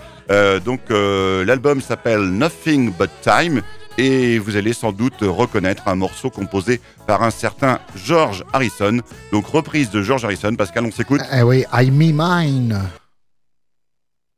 Donc 0.63 0.81
l'album 0.89 1.81
s'appelle 1.81 2.21
Nothing 2.21 2.91
But 2.91 3.09
Time. 3.23 3.63
Et 3.97 4.37
vous 4.37 4.55
allez 4.55 4.73
sans 4.73 4.91
doute 4.91 5.21
reconnaître 5.21 5.87
un 5.87 5.95
morceau 5.95 6.29
composé 6.29 6.79
par 7.07 7.23
un 7.23 7.31
certain 7.31 7.79
George 7.95 8.43
Harrison. 8.53 8.99
Donc 9.31 9.47
reprise 9.47 9.89
de 9.89 10.01
George 10.03 10.23
Harrison. 10.23 10.55
Pascal, 10.55 10.85
on 10.85 10.91
s'écoute. 10.91 11.21
Eh 11.33 11.41
oui, 11.41 11.65
I 11.73 11.89
Me 11.89 12.11
Mine. 12.13 12.79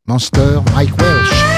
Monster, 0.08 0.60
Mike 0.74 0.98
Welsh. 1.00 1.49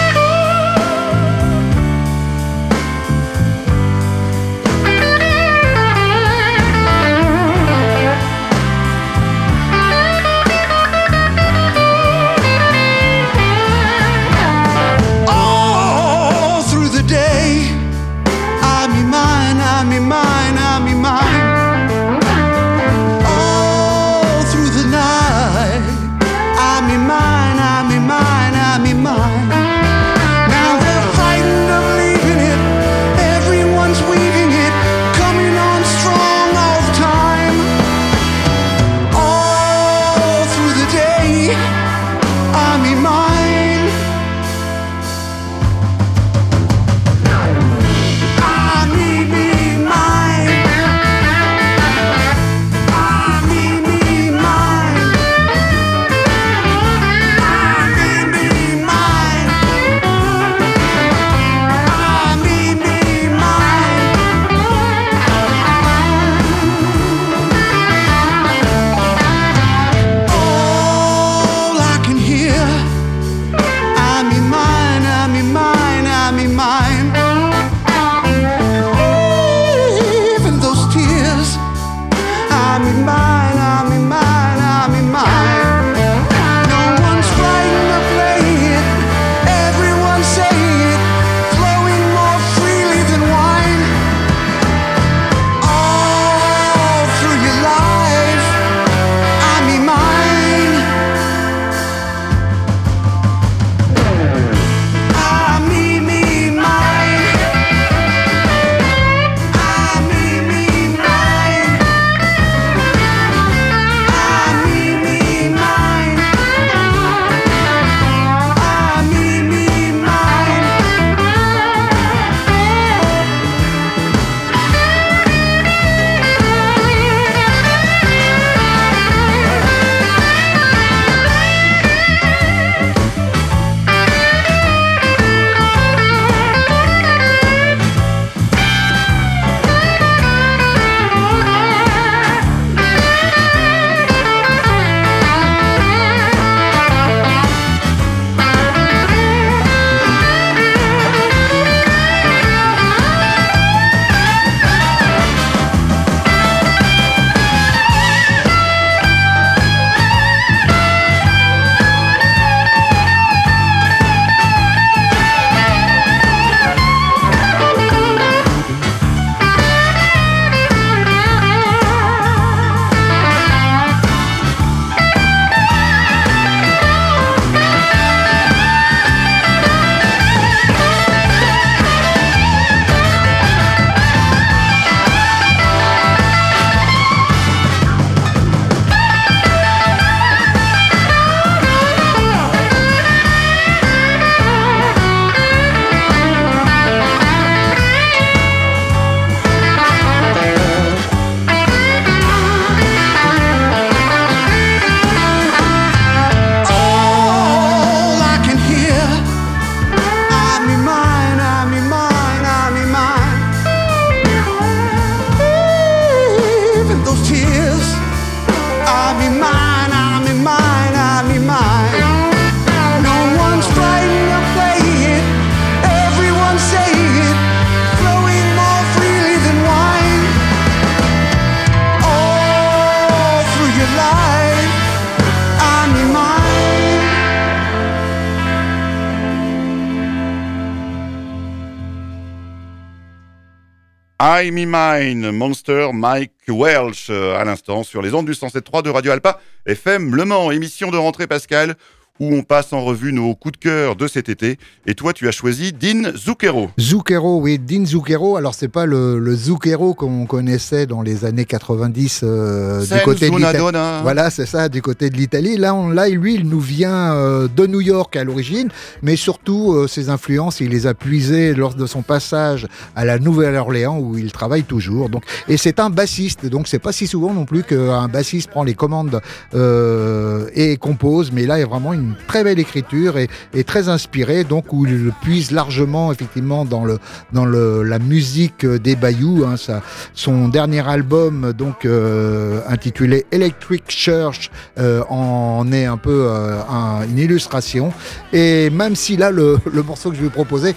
I 244.41 244.49
Me 244.49 244.65
Mine, 244.65 245.31
Monster, 245.31 245.89
Mike 245.93 246.31
Welch, 246.47 247.07
euh, 247.11 247.35
à 247.35 247.45
l'instant, 247.45 247.83
sur 247.83 248.01
les 248.01 248.13
ondes 248.15 248.25
du 248.25 248.31
107.3 248.31 248.81
de 248.81 248.89
Radio 248.89 249.11
Alpa, 249.11 249.39
FM 249.67 250.15
Le 250.15 250.25
Mans, 250.25 250.49
émission 250.49 250.89
de 250.89 250.97
rentrée 250.97 251.27
Pascal, 251.27 251.75
où 252.21 252.35
on 252.35 252.43
passe 252.43 252.71
en 252.71 252.85
revue 252.85 253.13
nos 253.13 253.33
coups 253.33 253.53
de 253.53 253.57
cœur 253.57 253.95
de 253.95 254.07
cet 254.07 254.29
été. 254.29 254.59
Et 254.85 254.93
toi, 254.93 255.11
tu 255.11 255.27
as 255.27 255.31
choisi 255.31 255.73
Dean 255.73 256.15
Zucchero. 256.15 256.69
Zucchero, 256.79 257.41
oui, 257.41 257.57
Dean 257.57 257.83
Zucchero. 257.83 258.37
Alors, 258.37 258.53
c'est 258.53 258.67
pas 258.67 258.85
le, 258.85 259.17
le 259.17 259.35
Zucchero 259.35 259.95
qu'on 259.95 260.27
connaissait 260.27 260.85
dans 260.85 261.01
les 261.01 261.25
années 261.25 261.45
90 261.45 262.21
euh, 262.23 262.81
du 262.85 263.03
côté 263.03 263.27
de 263.27 263.35
l'Italie. 263.35 264.03
Voilà, 264.03 264.29
c'est 264.29 264.45
ça, 264.45 264.69
du 264.69 264.83
côté 264.83 265.09
de 265.09 265.17
l'Italie. 265.17 265.57
Là, 265.57 265.73
on, 265.73 265.89
là, 265.89 266.09
lui, 266.09 266.35
il 266.35 266.47
nous 266.47 266.59
vient 266.59 267.15
euh, 267.15 267.47
de 267.47 267.65
New 267.65 267.81
York 267.81 268.15
à 268.15 268.23
l'origine, 268.23 268.69
mais 269.01 269.15
surtout, 269.15 269.73
euh, 269.73 269.87
ses 269.87 270.09
influences, 270.09 270.59
il 270.59 270.69
les 270.69 270.85
a 270.85 270.93
puisées 270.93 271.55
lors 271.55 271.73
de 271.73 271.87
son 271.87 272.03
passage 272.03 272.67
à 272.95 273.03
la 273.03 273.17
Nouvelle-Orléans, 273.17 273.97
où 273.97 274.19
il 274.19 274.31
travaille 274.31 274.63
toujours. 274.63 275.09
Donc, 275.09 275.23
et 275.47 275.57
c'est 275.57 275.79
un 275.79 275.89
bassiste, 275.89 276.45
donc 276.45 276.67
c'est 276.67 276.77
pas 276.77 276.91
si 276.91 277.07
souvent 277.07 277.33
non 277.33 277.45
plus 277.45 277.63
qu'un 277.63 278.07
bassiste 278.07 278.51
prend 278.51 278.63
les 278.63 278.75
commandes 278.75 279.21
et 279.53 280.77
compose, 280.77 281.31
mais 281.31 281.47
là, 281.47 281.57
il 281.57 281.61
y 281.61 281.63
a 281.63 281.67
vraiment 281.67 281.93
une 281.93 282.10
très 282.27 282.43
belle 282.43 282.59
écriture 282.59 283.17
et, 283.17 283.29
très 283.63 283.89
inspiré, 283.89 284.43
donc 284.43 284.73
où 284.73 284.85
il 284.85 285.11
puise 285.21 285.51
largement 285.51 286.11
effectivement 286.11 286.65
dans 286.65 286.83
le 286.83 286.97
dans 287.31 287.45
le 287.45 287.83
la 287.83 287.99
musique 287.99 288.65
des 288.65 288.95
Bayous. 288.95 289.45
Hein, 289.45 289.57
ça, 289.57 289.81
son 290.13 290.47
dernier 290.47 290.87
album 290.87 291.53
donc 291.53 291.85
euh, 291.85 292.61
intitulé 292.67 293.25
Electric 293.31 293.83
Church 293.87 294.49
euh, 294.79 295.03
en 295.09 295.71
est 295.71 295.85
un 295.85 295.97
peu 295.97 296.25
euh, 296.27 296.61
une 297.09 297.17
illustration. 297.17 297.93
Et 298.33 298.69
même 298.69 298.95
si 298.95 299.17
là 299.17 299.31
le, 299.31 299.57
le 299.71 299.83
morceau 299.83 300.09
que 300.09 300.15
je 300.15 300.21
vais 300.21 300.27
vous 300.27 300.33
proposer 300.33 300.75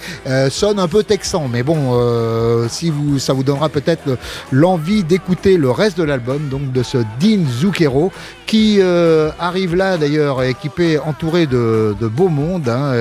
sonne 0.49 0.79
un 0.79 0.87
peu 0.87 1.03
texan, 1.03 1.47
mais 1.51 1.63
bon, 1.63 1.97
si 2.69 2.89
vous 2.89 3.19
ça 3.19 3.33
vous 3.33 3.43
donnera 3.43 3.69
peut-être 3.69 4.17
l'envie 4.51 5.03
d'écouter 5.03 5.57
le 5.57 5.71
reste 5.71 5.97
de 5.97 6.03
l'album, 6.03 6.47
donc 6.49 6.71
de 6.71 6.83
ce 6.83 6.97
Dean 7.19 7.43
Zucchero 7.49 8.11
qui 8.45 8.81
arrive 8.81 9.75
là 9.75 9.97
d'ailleurs 9.97 10.43
équipé 10.43 10.99
de, 11.21 12.07
beaux 12.07 12.29
mondes, 12.29 12.69
hein, 12.69 12.93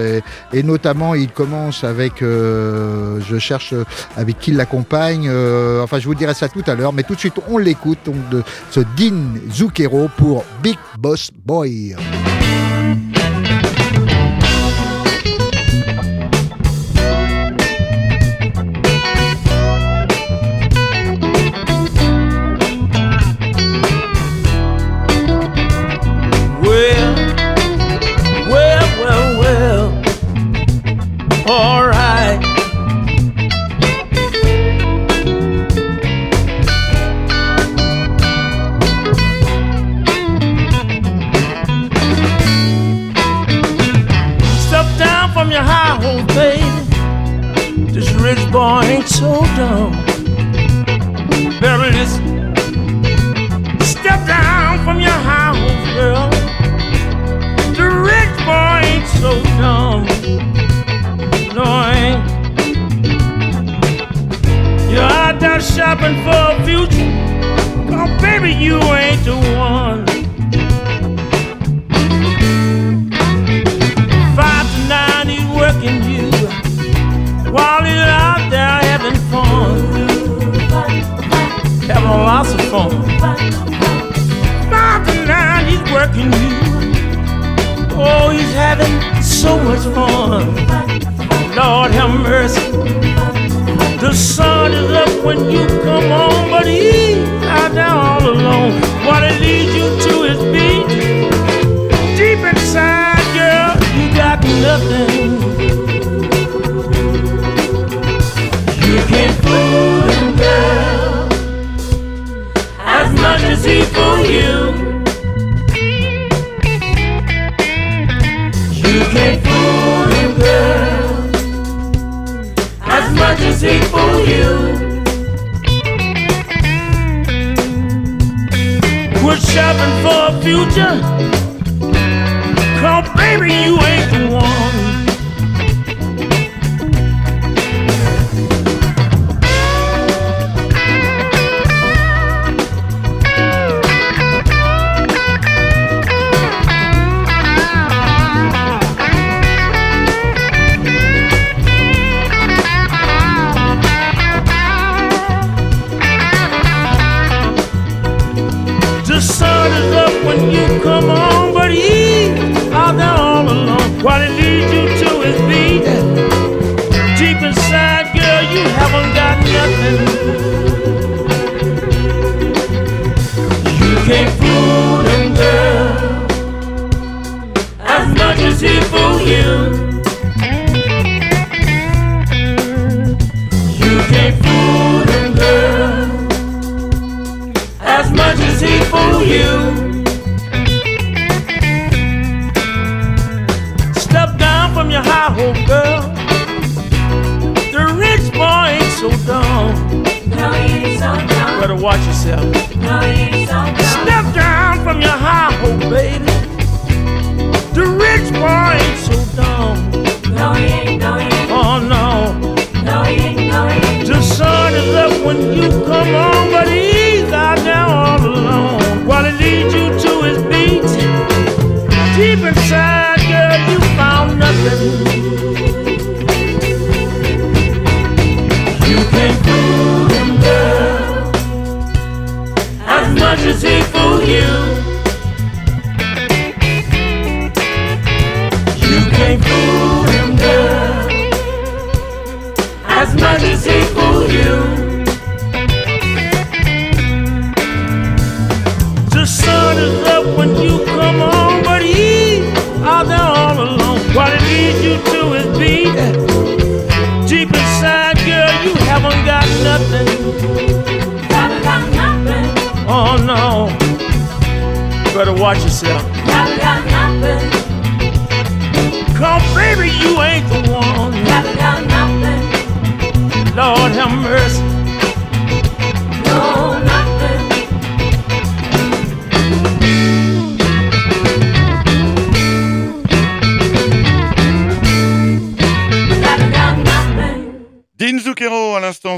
et, 0.52 0.62
notamment 0.62 1.14
il 1.14 1.28
commence 1.28 1.84
avec, 1.84 2.22
euh, 2.22 3.20
je 3.28 3.38
cherche 3.38 3.74
avec 4.16 4.38
qui 4.38 4.52
l'accompagne, 4.52 5.28
euh, 5.28 5.82
enfin 5.82 5.98
je 5.98 6.06
vous 6.06 6.14
dirai 6.14 6.34
ça 6.34 6.48
tout 6.48 6.64
à 6.66 6.74
l'heure, 6.74 6.92
mais 6.92 7.02
tout 7.02 7.14
de 7.14 7.20
suite 7.20 7.34
on 7.48 7.58
l'écoute, 7.58 7.98
donc 8.06 8.16
de 8.30 8.42
ce 8.70 8.80
Dean 8.80 9.38
Zucchero 9.50 10.08
pour 10.16 10.44
Big 10.62 10.78
Boss 10.98 11.30
boy 11.44 11.94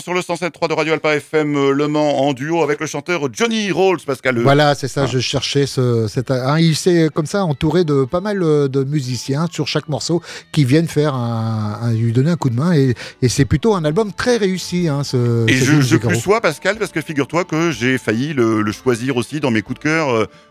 sur 0.06 0.14
le 0.14 0.20
107.3 0.20 0.68
de 0.68 0.72
Radio 0.74 0.92
Alpa 0.92 1.16
FM 1.16 1.56
euh, 1.56 1.72
Le 1.72 1.88
Mans 1.88 2.20
en 2.20 2.32
duo 2.32 2.62
avec 2.62 2.78
le 2.78 2.86
chanteur 2.86 3.22
Johnny 3.32 3.72
Rolls, 3.72 3.98
Pascal. 4.06 4.38
Voilà, 4.38 4.76
c'est 4.76 4.86
ça, 4.86 5.02
Ah. 5.02 5.06
je 5.06 5.18
cherchais 5.18 5.66
ce. 5.66 6.06
cet- 6.06 6.30
hein, 6.30 6.60
il 6.60 6.76
s'est 6.76 7.08
comme 7.12 7.26
ça 7.26 7.42
entouré 7.44 7.82
de 7.82 8.04
pas 8.04 8.20
mal 8.20 8.40
euh, 8.44 8.68
de 8.68 8.84
musiciens 8.84 9.48
sur 9.50 9.66
chaque 9.66 9.88
morceau 9.88 10.22
qui 10.52 10.64
viennent 10.64 10.86
faire 10.86 11.16
un, 11.16 11.80
un- 11.82 11.92
lui 11.92 12.12
donner 12.12 12.30
un 12.30 12.36
coup 12.36 12.50
de 12.50 12.54
main 12.54 12.72
et, 12.72 12.94
et 13.20 13.28
c'est 13.28 13.46
plutôt 13.46 13.74
un 13.74 13.84
album 13.84 14.12
très 14.12 14.36
réussi. 14.36 14.86
Hein, 14.86 15.02
ce, 15.02 15.44
Et 15.50 15.54
je, 15.56 15.80
je 15.80 15.96
plus 15.96 16.20
sois, 16.20 16.40
Pascal, 16.40 16.76
parce 16.78 16.92
que 16.92 17.00
figure-toi 17.00 17.42
que 17.44 17.72
j'ai 17.72 17.98
failli 17.98 18.32
le, 18.32 18.62
le 18.62 18.70
choisir 18.70 19.16
aussi 19.16 19.40
dans 19.40 19.50
mes 19.50 19.62
coups 19.62 19.80
de 19.80 19.82
cœur 19.82 20.08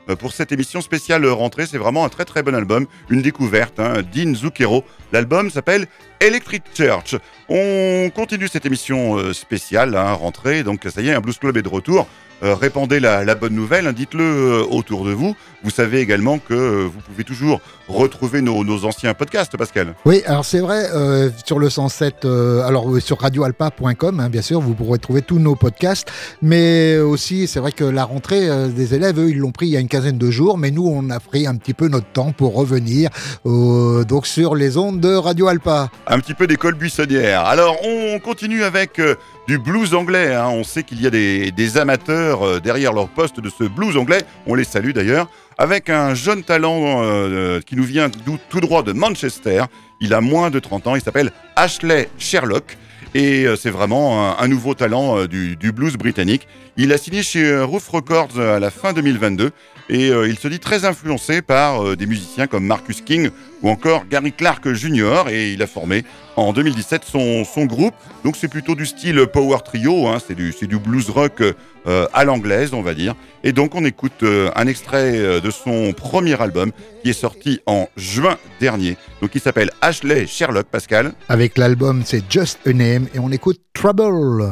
euh, 0.10 0.16
pour 0.18 0.34
cette 0.34 0.52
émission 0.52 0.82
spéciale 0.82 1.26
rentrée. 1.28 1.66
C'est 1.66 1.78
vraiment 1.78 2.04
un 2.04 2.10
très 2.10 2.26
très 2.26 2.44
bon 2.44 2.54
album, 2.56 2.88
une 3.10 3.22
découverte. 3.22 3.80
Hein, 3.80 4.02
Dean 4.14 4.36
Zucchero. 4.36 4.84
L'album 5.14 5.50
s'appelle 5.50 5.88
Electric 6.20 6.64
Church. 6.74 7.16
On 7.50 8.10
continue 8.14 8.48
cette 8.48 8.66
émission 8.66 9.18
euh, 9.18 9.34
spéciale, 9.34 9.96
hein, 9.96 10.14
rentrée. 10.14 10.64
Donc 10.64 10.86
ça 10.90 11.02
y 11.02 11.10
est, 11.10 11.14
un 11.14 11.22
Blues 11.22 11.38
Club 11.38 11.58
est 11.58 11.62
de 11.62 11.70
retour. 11.70 12.08
Euh, 12.44 12.54
répandez 12.54 13.00
la, 13.00 13.36
bonne 13.36 13.56
nouvelle, 13.56 13.92
dites-le 13.94 14.24
euh, 14.24 14.66
autour 14.70 15.06
de 15.06 15.12
vous. 15.12 15.36
Vous 15.66 15.72
savez 15.72 16.00
également 16.00 16.38
que 16.38 16.54
euh, 16.54 16.84
vous 16.86 17.00
pouvez 17.02 17.24
toujours 17.24 17.60
retrouver 17.88 18.42
nos, 18.42 18.64
nos 18.64 18.86
anciens 18.86 19.16
podcasts, 19.16 19.58
Pascal. 19.58 19.96
Oui, 20.06 20.22
alors 20.28 20.46
c'est 20.46 20.60
vrai, 20.60 20.86
euh, 20.94 21.32
sur 21.44 21.58
le 21.58 21.72
107, 21.72 22.24
euh, 22.26 22.62
alors 22.68 22.86
sur 23.00 23.20
radioalpa.com, 23.20 24.20
hein, 24.20 24.30
bien 24.30 24.44
sûr, 24.44 24.62
vous 24.62 24.76
pourrez 24.76 25.00
trouver 25.00 25.24
tous 25.24 25.40
nos 25.40 25.56
podcasts, 25.56 26.12
mais 26.44 26.98
aussi, 27.00 27.48
c'est 27.48 27.60
vrai 27.60 27.72
que 27.72 27.84
la 27.84 28.04
rentrée 28.06 28.48
euh, 28.48 28.68
des 28.68 28.94
élèves, 28.94 29.20
eux, 29.20 29.30
ils 29.32 29.38
l'ont 29.40 29.52
pris 29.52 29.66
il 29.66 29.72
y 29.72 29.78
a 29.78 29.80
une 29.80 29.88
quinzaine 29.88 30.20
de 30.20 30.30
jours, 30.30 30.60
mais 30.60 30.70
nous, 30.70 30.86
on 30.88 31.10
a 31.10 31.20
pris 31.20 31.48
un 31.48 31.56
petit 31.56 31.74
peu 31.74 31.88
notre 31.88 32.08
temps 32.12 32.32
pour 32.32 32.54
revenir 32.56 33.10
donc 33.46 34.28
sur 34.28 34.54
les 34.56 34.78
ondes 34.78 35.00
de 35.00 35.16
Radio 35.16 35.48
Alpa. 35.48 35.90
un 36.08 36.20
petit 36.20 36.34
peu 36.36 36.46
d'école 36.48 36.76
buissonnière. 36.76 37.46
Alors, 37.46 37.78
on 37.84 38.20
continue 38.20 38.64
avec 38.64 39.02
du 39.48 39.58
blues 39.58 39.94
anglais. 39.96 40.34
hein. 40.36 40.48
On 40.50 40.64
sait 40.64 40.84
qu'il 40.84 41.02
y 41.02 41.08
a 41.08 41.10
des, 41.10 41.52
des 41.52 41.78
amateurs 41.78 42.62
derrière 42.62 42.94
leur 42.94 43.08
poste 43.10 43.40
de 43.40 43.50
ce 43.50 43.64
blues 43.64 43.98
anglais. 43.98 44.24
On 44.46 44.54
les 44.56 44.64
salue 44.64 44.92
d'ailleurs. 44.92 45.28
Avec 45.58 45.90
un 45.90 46.14
jeune 46.16 46.44
talent 46.44 47.02
euh, 47.04 47.62
qui 47.62 47.76
nous 47.76 47.84
vient 47.84 48.10
tout 48.10 48.60
droit 48.60 48.84
de 48.84 48.92
Manchester. 48.92 49.64
Il 50.02 50.14
a 50.14 50.22
moins 50.22 50.50
de 50.50 50.60
30 50.60 50.88
ans. 50.88 50.96
Il 50.96 51.02
s'appelle 51.02 51.32
Ashley 51.56 52.10
Sherlock. 52.18 52.78
Et 53.14 53.46
euh, 53.46 53.56
c'est 53.56 53.70
vraiment 53.70 54.38
un, 54.38 54.48
nouveau 54.50 54.74
talent 54.74 55.18
euh, 55.18 55.28
du, 55.28 55.72
blues 55.72 55.96
britannique. 55.96 56.48
Il 56.76 56.92
a 56.92 56.98
signé 56.98 57.24
chez 57.24 57.46
euh, 57.46 57.66
Roof 57.66 57.88
Records 57.88 58.38
à 58.38 58.60
la 58.60 58.70
fin 58.70 58.92
2022 58.92 59.52
et 59.88 60.10
euh, 60.10 60.28
il 60.28 60.38
se 60.38 60.48
dit 60.48 60.60
très 60.60 60.84
influencé 60.84 61.42
par 61.42 61.84
euh, 61.84 61.96
des 61.96 62.06
musiciens 62.06 62.48
comme 62.48 62.66
Marcus 62.66 63.02
King 63.02 63.30
ou 63.62 63.70
encore 63.70 64.06
Gary 64.10 64.32
Clark 64.32 64.72
Jr. 64.74 65.30
et 65.30 65.54
il 65.54 65.62
a 65.62 65.68
formé 65.68 66.04
en 66.36 66.54
2017 66.54 67.04
son, 67.06 67.44
son 67.46 67.66
groupe. 67.66 67.94
Donc 68.24 68.36
c'est 68.36 68.48
plutôt 68.48 68.76
du 68.76 68.86
style 68.86 69.26
power 69.28 69.58
trio, 69.64 70.08
hein, 70.08 70.18
c'est 70.26 70.36
du, 70.36 70.52
c'est 70.52 70.68
du 70.68 70.78
blues 70.78 71.10
rock 71.10 71.42
euh, 71.88 72.08
à 72.14 72.24
l'anglaise 72.24 72.74
on 72.74 72.82
va 72.82 72.94
dire. 72.94 73.16
Et 73.44 73.52
donc 73.52 73.76
on 73.76 73.86
écoute 73.86 74.24
euh, 74.24 74.50
un 74.56 74.68
extrait 74.68 75.18
euh, 75.18 75.40
de 75.40 75.52
son 75.52 75.94
premier 75.94 76.40
album 76.42 76.72
qui 77.04 77.10
est 77.10 77.14
sorti 77.14 77.60
en 77.66 77.88
juin 77.96 78.38
dernier. 78.60 78.98
Donc 79.22 79.32
il 79.36 79.42
s'appelle 79.42 79.72
Ashley 79.82 80.28
Sherlock 80.28 80.68
Pascal. 80.68 81.14
Avec 81.30 81.58
l'album, 81.58 82.04
c'est 82.06 82.24
Just 82.30 82.60
a 82.66 82.74
Name, 82.74 83.08
et 83.14 83.20
on 83.20 83.32
écoute 83.32 83.62
Trouble. 83.74 84.52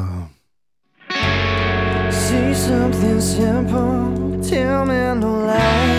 See 2.10 2.54
something 2.54 3.20
simple, 3.20 4.40
tell 4.42 4.84
me 4.86 5.14
no. 5.14 5.93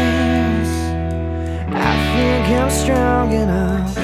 I'm 2.47 2.69
strong 2.69 3.31
enough. 3.31 3.95
The 3.95 4.01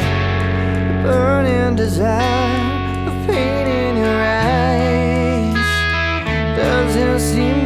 burning 1.04 1.76
desire, 1.76 3.06
the 3.06 3.12
pain 3.28 3.68
in 3.68 3.98
your 3.98 4.20
eyes 4.20 5.54
doesn't 6.58 7.20
seem 7.20 7.61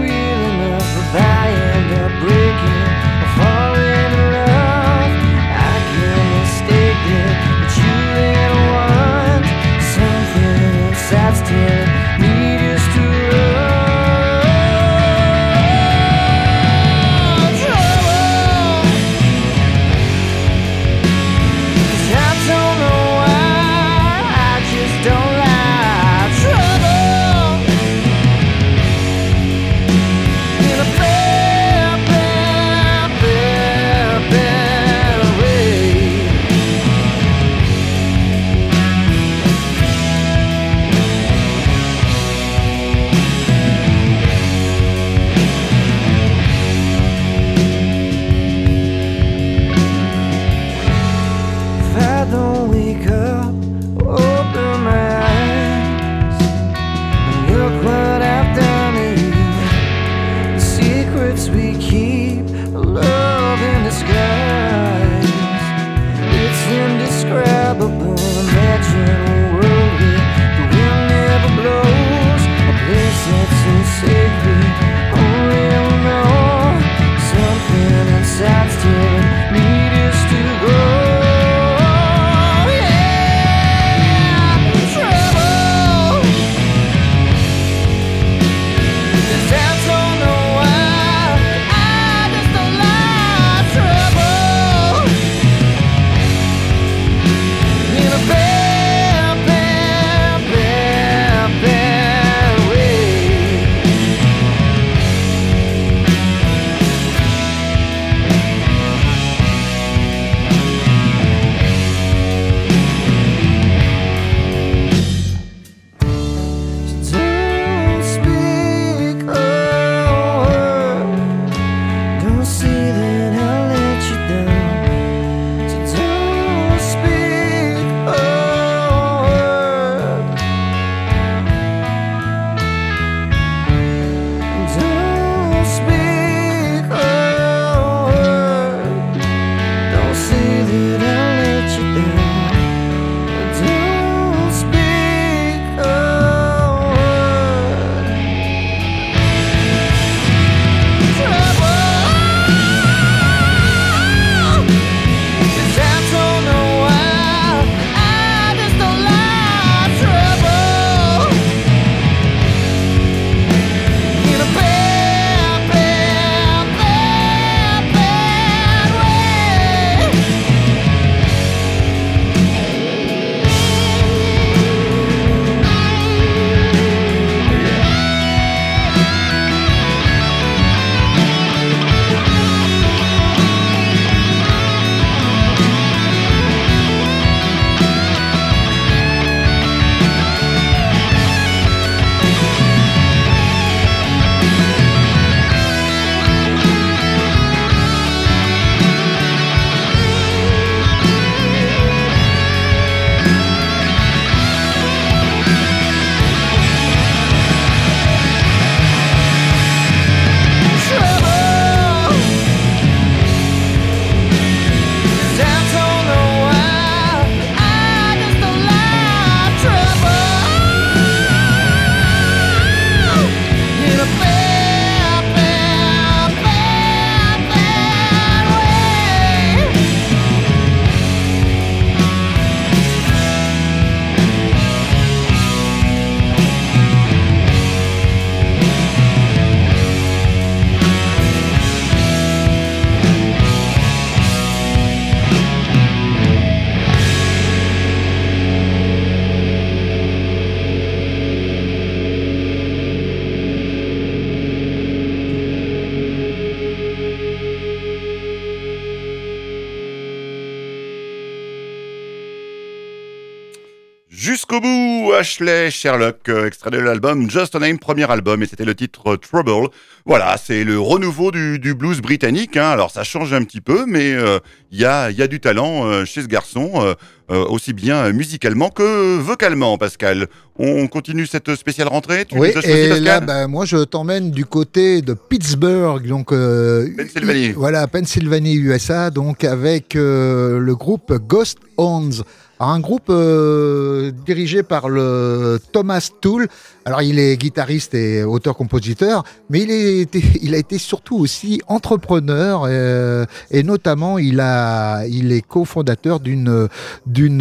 Ashley 265.35 265.69
Sherlock, 265.69 266.29
euh, 266.29 266.47
extrait 266.47 266.71
de 266.71 266.77
l'album 266.77 267.29
Just 267.29 267.55
a 267.55 267.59
Name, 267.59 267.77
premier 267.77 268.09
album, 268.09 268.41
et 268.41 268.45
c'était 268.45 268.63
le 268.63 268.73
titre 268.73 269.13
euh, 269.13 269.17
Trouble. 269.17 269.67
Voilà, 270.05 270.37
c'est 270.41 270.63
le 270.63 270.79
renouveau 270.79 271.31
du, 271.31 271.59
du 271.59 271.73
blues 271.73 271.99
britannique. 271.99 272.55
hein. 272.55 272.69
Alors 272.69 272.89
ça 272.89 273.03
change 273.03 273.33
un 273.33 273.43
petit 273.43 273.59
peu, 273.59 273.85
mais 273.85 274.13
euh, 274.13 274.39
il 274.71 274.79
y, 274.79 274.85
a, 274.85 275.11
il 275.11 275.17
y 275.17 275.21
a 275.21 275.27
du 275.27 275.41
talent 275.41 275.85
euh, 275.87 276.05
chez 276.05 276.21
ce 276.21 276.27
garçon, 276.27 276.71
euh, 276.75 276.93
euh, 277.31 277.43
aussi 277.49 277.73
bien 277.73 278.13
musicalement 278.13 278.69
que 278.69 279.17
vocalement, 279.17 279.77
Pascal. 279.77 280.27
On 280.57 280.87
continue 280.87 281.25
cette 281.27 281.53
spéciale 281.55 281.89
rentrée 281.89 282.23
Tu 282.23 282.37
Oui, 282.39 282.51
et 282.63 282.97
là, 283.01 283.19
bah, 283.19 283.47
moi, 283.47 283.65
je 283.65 283.83
t'emmène 283.83 284.31
du 284.31 284.45
côté 284.45 285.01
de 285.01 285.13
Pittsburgh, 285.15 286.07
donc 286.07 286.31
euh, 286.31 286.87
Pennsylvanie. 286.95 287.51
Voilà, 287.51 287.87
Pennsylvanie, 287.87 288.55
USA, 288.55 289.09
donc 289.09 289.43
avec 289.43 289.97
euh, 289.97 290.59
le 290.59 290.75
groupe 290.77 291.11
Ghost 291.27 291.57
Horns. 291.75 292.23
Un 292.57 292.79
groupe 292.79 293.09
euh, 293.09 294.04
dirigé 294.25 294.63
par 294.63 294.89
le 294.89 295.59
Thomas 295.71 296.09
Toole. 296.19 296.47
Alors, 296.83 297.01
il 297.01 297.19
est 297.19 297.37
guitariste 297.37 297.93
et 297.93 298.23
auteur-compositeur, 298.23 299.23
mais 299.49 299.61
il, 299.61 300.53
a 300.53 300.57
été 300.57 300.77
surtout 300.77 301.17
aussi 301.17 301.61
entrepreneur 301.67 302.65
euh, 302.65 303.25
et 303.51 303.63
notamment 303.63 304.17
il 304.17 304.39
est 304.39 305.47
cofondateur 305.47 306.19
d'une 306.19 306.67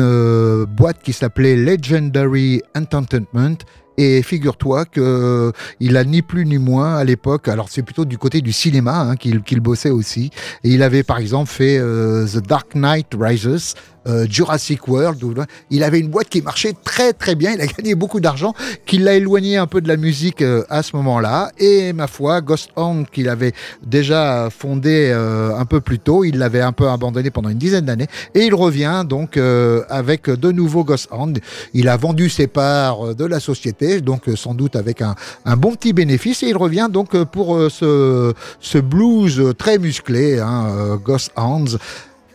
euh, 0.00 0.66
boîte 0.66 1.02
qui 1.02 1.12
s'appelait 1.12 1.56
Legendary 1.56 2.62
Entertainment. 2.76 3.58
Et 3.96 4.22
figure-toi 4.22 4.86
que 4.86 5.52
il 5.78 5.96
a 5.96 6.04
ni 6.04 6.22
plus 6.22 6.46
ni 6.46 6.58
moins 6.58 6.96
à 6.96 7.04
l'époque. 7.04 7.46
Alors 7.46 7.68
c'est 7.68 7.82
plutôt 7.82 8.04
du 8.04 8.18
côté 8.18 8.40
du 8.40 8.52
cinéma 8.52 8.98
hein, 9.00 9.16
qu'il 9.16 9.42
qu'il 9.42 9.60
bossait 9.60 9.90
aussi. 9.90 10.30
Et 10.64 10.70
il 10.70 10.82
avait 10.82 11.04
par 11.04 11.18
exemple 11.18 11.48
fait 11.48 11.78
euh, 11.78 12.26
The 12.26 12.44
Dark 12.44 12.74
Knight 12.74 13.06
Rises, 13.16 13.74
euh, 14.06 14.26
Jurassic 14.28 14.86
World. 14.88 15.22
où- 15.22 15.34
Il 15.70 15.82
avait 15.82 16.00
une 16.00 16.08
boîte 16.08 16.28
qui 16.28 16.42
marchait 16.42 16.74
très 16.84 17.12
très 17.12 17.34
bien. 17.34 17.52
Il 17.52 17.60
a 17.60 17.66
gagné 17.78 17.94
beaucoup 17.94 18.20
d'argent, 18.20 18.54
qui 18.86 18.98
l'a 18.98 19.14
éloigné 19.14 19.56
un 19.56 19.66
peu 19.66 19.80
de 19.80 19.88
la 19.88 19.96
musique 19.96 20.42
euh, 20.42 20.64
à 20.68 20.82
ce 20.82 20.94
moment-là. 20.96 21.50
Et 21.58 21.92
ma 21.92 22.06
foi, 22.06 22.40
Ghost 22.40 22.70
Horn 22.76 23.06
qu'il 23.10 23.28
avait 23.28 23.52
déjà 23.84 24.48
fondé 24.50 25.10
euh, 25.12 25.56
un 25.56 25.64
peu 25.64 25.80
plus 25.80 25.98
tôt, 25.98 26.24
il 26.24 26.38
l'avait 26.38 26.60
un 26.60 26.72
peu 26.72 26.88
abandonné 26.88 27.30
pendant 27.30 27.48
une 27.48 27.58
dizaine 27.58 27.84
d'années. 27.86 28.06
Et 28.34 28.44
il 28.46 28.54
revient 28.54 29.04
donc 29.08 29.36
euh, 29.36 29.82
avec 29.88 30.28
de 30.30 30.50
nouveaux 30.52 30.84
Ghost 30.84 31.08
Horn. 31.10 31.34
Il 31.72 31.88
a 31.88 31.96
vendu 31.96 32.28
ses 32.28 32.46
parts 32.46 33.08
euh, 33.08 33.14
de 33.14 33.24
la 33.24 33.40
société, 33.40 34.00
donc 34.00 34.28
euh, 34.28 34.36
sans 34.36 34.54
doute 34.54 34.76
avec 34.76 35.02
un, 35.02 35.14
un 35.44 35.56
bon 35.56 35.72
petit 35.74 35.92
bénéfice. 35.92 36.42
Et 36.42 36.48
il 36.48 36.56
revient 36.56 36.88
donc 36.90 37.16
pour 37.24 37.58
ce, 37.70 38.32
ce 38.60 38.78
blues 38.78 39.54
très 39.58 39.78
musclé, 39.78 40.38
hein, 40.38 40.98
Ghost 41.04 41.30
Hands. 41.36 41.64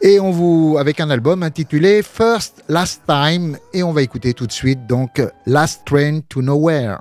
Et 0.01 0.19
on 0.19 0.31
vous 0.31 0.77
avec 0.79 1.01
un 1.01 1.09
album 1.09 1.43
intitulé 1.43 2.01
First 2.03 2.63
Last 2.69 3.01
Time 3.05 3.57
et 3.73 3.83
on 3.83 3.91
va 3.91 4.01
écouter 4.01 4.33
tout 4.33 4.47
de 4.47 4.51
suite 4.51 4.87
donc 4.87 5.21
Last 5.45 5.81
Train 5.85 6.21
to 6.29 6.41
Nowhere. 6.41 6.99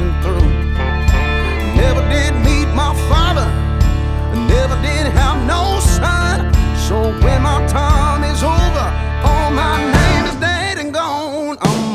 Passing 0.00 0.22
through. 0.22 0.48
Never 1.76 2.00
did 2.08 2.34
meet 2.44 2.68
my 2.74 2.94
father, 3.08 3.46
never 4.48 4.74
did 4.82 5.06
have 5.12 5.46
no 5.46 5.80
son. 5.80 6.52
So 6.76 7.12
when 7.24 7.42
my 7.42 7.64
time 7.66 8.24
is 8.24 8.42
over, 8.42 8.86
all 9.24 9.50
my 9.50 9.78
name 9.78 10.24
is 10.26 10.34
dead 10.36 10.78
and 10.78 10.92
gone. 10.92 11.58
I'm 11.60 11.89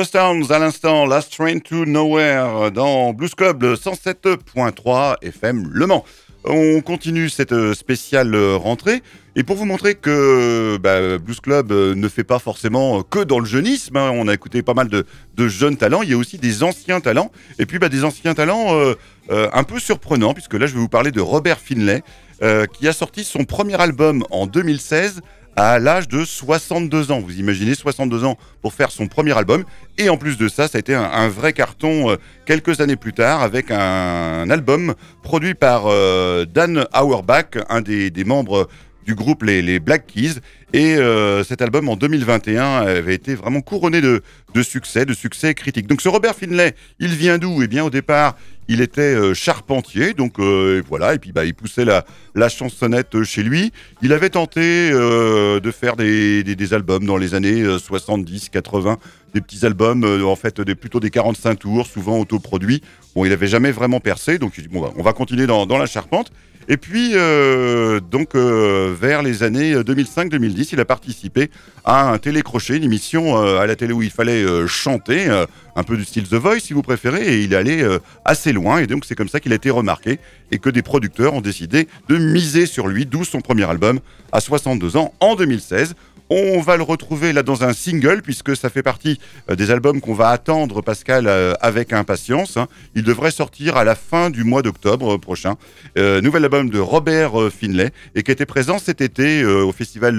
Ghost 0.00 0.16
à 0.16 0.58
l'instant, 0.58 1.04
Last 1.04 1.30
Train 1.36 1.58
to 1.58 1.84
Nowhere 1.84 2.70
dans 2.70 3.12
Blues 3.12 3.34
Club 3.34 3.62
107.3 3.62 5.16
FM 5.20 5.68
Le 5.70 5.86
Mans. 5.86 6.06
On 6.44 6.80
continue 6.80 7.28
cette 7.28 7.52
euh, 7.52 7.74
spéciale 7.74 8.34
euh, 8.34 8.56
rentrée. 8.56 9.02
Et 9.36 9.42
pour 9.42 9.56
vous 9.56 9.66
montrer 9.66 9.96
que 9.96 10.78
bah, 10.78 11.18
Blues 11.18 11.40
Club 11.40 11.70
euh, 11.70 11.94
ne 11.94 12.08
fait 12.08 12.24
pas 12.24 12.38
forcément 12.38 13.02
que 13.02 13.18
dans 13.18 13.40
le 13.40 13.44
jeunisme, 13.44 13.98
hein, 13.98 14.10
on 14.14 14.26
a 14.26 14.32
écouté 14.32 14.62
pas 14.62 14.72
mal 14.72 14.88
de, 14.88 15.04
jeunes 15.48 15.76
talents, 15.76 16.02
il 16.02 16.10
y 16.10 16.14
a 16.14 16.16
aussi 16.16 16.38
des 16.38 16.62
anciens 16.62 17.00
talents. 17.00 17.30
Et 17.58 17.66
puis 17.66 17.78
bah, 17.78 17.90
des 17.90 18.02
anciens 18.04 18.34
talents 18.34 18.74
euh, 18.74 18.94
euh, 19.30 19.48
un 19.52 19.62
peu 19.62 19.78
surprenants 19.78 20.34
puisque 20.34 20.54
là 20.54 20.66
je 20.66 20.74
vais 20.74 20.80
vous 20.80 20.88
parler 20.88 21.12
de 21.12 21.20
Robert 21.20 21.60
Finlay 21.60 22.02
euh, 22.42 22.66
qui 22.66 22.88
a 22.88 22.92
sorti 22.92 23.22
son 23.22 23.44
premier 23.44 23.80
album 23.80 24.24
en 24.30 24.46
2016 24.46 25.20
à 25.56 25.78
l'âge 25.78 26.08
de 26.08 26.24
62 26.24 27.10
ans. 27.10 27.20
Vous 27.20 27.38
imaginez 27.38 27.74
62 27.74 28.24
ans 28.24 28.38
pour 28.62 28.72
faire 28.74 28.90
son 28.90 29.06
premier 29.06 29.36
album. 29.36 29.64
Et 29.98 30.08
en 30.08 30.16
plus 30.16 30.36
de 30.38 30.48
ça, 30.48 30.68
ça 30.68 30.78
a 30.78 30.80
été 30.80 30.94
un, 30.94 31.28
vrai 31.28 31.52
carton 31.52 32.10
euh, 32.10 32.16
quelques 32.46 32.80
années 32.80 32.96
plus 32.96 33.12
tard 33.12 33.42
avec 33.42 33.70
un, 33.70 34.48
album 34.50 34.94
produit 35.22 35.54
par 35.54 35.84
euh, 35.86 36.44
Dan 36.44 36.86
Auerbach, 36.94 37.58
un 37.68 37.80
des, 37.80 38.12
membres 38.24 38.68
du 39.04 39.14
groupe 39.14 39.42
les, 39.42 39.62
les 39.62 39.80
Black 39.80 40.06
Keys. 40.06 40.40
Et 40.72 40.94
euh, 40.96 41.42
cet 41.42 41.62
album 41.62 41.88
en 41.88 41.96
2021 41.96 42.82
avait 42.82 43.14
été 43.14 43.34
vraiment 43.34 43.60
couronné 43.60 44.00
de, 44.00 44.22
de 44.54 44.62
succès, 44.62 45.04
de 45.04 45.14
succès 45.14 45.52
critique. 45.54 45.88
Donc 45.88 46.00
ce 46.00 46.08
Robert 46.08 46.36
Finlay, 46.36 46.74
il 47.00 47.14
vient 47.14 47.38
d'où? 47.38 47.62
Eh 47.62 47.66
bien 47.66 47.84
au 47.84 47.90
départ, 47.90 48.36
il 48.70 48.80
était 48.80 49.00
euh, 49.00 49.34
charpentier, 49.34 50.14
donc 50.14 50.38
euh, 50.38 50.78
et 50.78 50.80
voilà, 50.88 51.14
et 51.14 51.18
puis 51.18 51.32
bah, 51.32 51.44
il 51.44 51.54
poussait 51.54 51.84
la, 51.84 52.48
chansonnette 52.48 53.24
chez 53.24 53.42
lui. 53.42 53.72
Il 54.00 54.12
avait 54.12 54.30
tenté 54.30 54.90
euh, 54.92 55.58
de 55.58 55.70
faire 55.72 55.96
des, 55.96 56.72
albums 56.72 57.04
dans 57.04 57.16
les 57.16 57.34
années 57.34 57.64
70, 57.78 58.48
80, 58.50 58.98
des 59.34 59.40
petits 59.40 59.66
albums, 59.66 60.04
euh, 60.04 60.22
en 60.24 60.36
fait, 60.36 60.62
plutôt 60.74 61.00
des 61.00 61.10
45 61.10 61.58
tours, 61.58 61.86
souvent 61.88 62.20
autoproduits. 62.20 62.80
Bon, 63.16 63.24
il 63.24 63.30
n'avait 63.30 63.48
jamais 63.48 63.72
vraiment 63.72 63.98
percé, 63.98 64.38
donc 64.38 64.52
il 64.56 64.62
dit, 64.62 64.68
bon, 64.68 64.82
bah, 64.82 64.92
on 64.96 65.02
va 65.02 65.14
continuer 65.14 65.48
dans 65.48 65.66
la 65.66 65.86
charpente. 65.86 66.30
Et 66.72 66.76
puis, 66.76 67.14
euh, 67.14 67.98
donc, 67.98 68.36
euh, 68.36 68.94
vers 68.96 69.22
les 69.24 69.42
années 69.42 69.74
2005-2010, 69.74 70.68
il 70.70 70.78
a 70.78 70.84
participé 70.84 71.50
à 71.84 72.12
un 72.12 72.18
télécrochet, 72.18 72.76
une 72.76 72.84
émission 72.84 73.36
euh, 73.44 73.58
à 73.58 73.66
la 73.66 73.74
télé 73.74 73.92
où 73.92 74.02
il 74.02 74.10
fallait 74.10 74.46
chanter, 74.68 75.26
un 75.74 75.82
peu 75.82 75.96
du 75.96 76.04
style 76.04 76.28
The 76.28 76.34
Voice, 76.34 76.60
si 76.60 76.72
vous 76.72 76.82
préférez, 76.82 77.26
et 77.26 77.42
il 77.42 77.54
est 77.54 77.56
allé 77.56 77.84
assez 78.24 78.52
loin. 78.52 78.78
Et 78.78 78.86
donc, 78.86 79.04
c'est 79.04 79.16
comme 79.16 79.28
ça 79.28 79.40
qu'il 79.40 79.50
a 79.50 79.56
été 79.56 79.68
remarqué 79.68 80.20
et 80.52 80.58
que 80.58 80.70
des 80.70 80.82
producteurs 80.82 81.34
ont 81.34 81.40
décidé 81.40 81.88
de 82.08 82.16
miser 82.16 82.66
sur 82.66 82.86
lui, 82.86 83.04
d'où 83.04 83.24
son 83.24 83.40
premier 83.40 83.68
album 83.68 83.98
à 84.30 84.38
62 84.38 84.96
ans 84.96 85.12
en 85.18 85.34
2016. 85.34 85.96
On 86.32 86.60
va 86.60 86.76
le 86.76 86.84
retrouver 86.84 87.32
là 87.32 87.42
dans 87.42 87.64
un 87.64 87.72
single 87.72 88.22
puisque 88.22 88.56
ça 88.56 88.70
fait 88.70 88.84
partie 88.84 89.18
euh, 89.50 89.56
des 89.56 89.72
albums 89.72 90.00
qu'on 90.00 90.14
va 90.14 90.28
attendre 90.28 90.80
Pascal 90.80 91.26
euh, 91.26 91.54
avec 91.60 91.92
impatience. 91.92 92.56
hein. 92.56 92.68
Il 92.94 93.02
devrait 93.02 93.32
sortir 93.32 93.76
à 93.76 93.82
la 93.82 93.96
fin 93.96 94.30
du 94.30 94.44
mois 94.44 94.62
d'octobre 94.62 95.14
euh, 95.14 95.18
prochain. 95.18 95.56
Euh, 95.98 96.20
nouvel 96.20 96.44
album 96.44 96.70
de 96.70 96.78
Robert 96.78 97.32
Finlay 97.50 97.90
et 98.14 98.22
qui 98.22 98.30
était 98.30 98.46
présent 98.46 98.78
cet 98.78 99.00
été 99.00 99.44
au 99.44 99.72
festival 99.72 100.16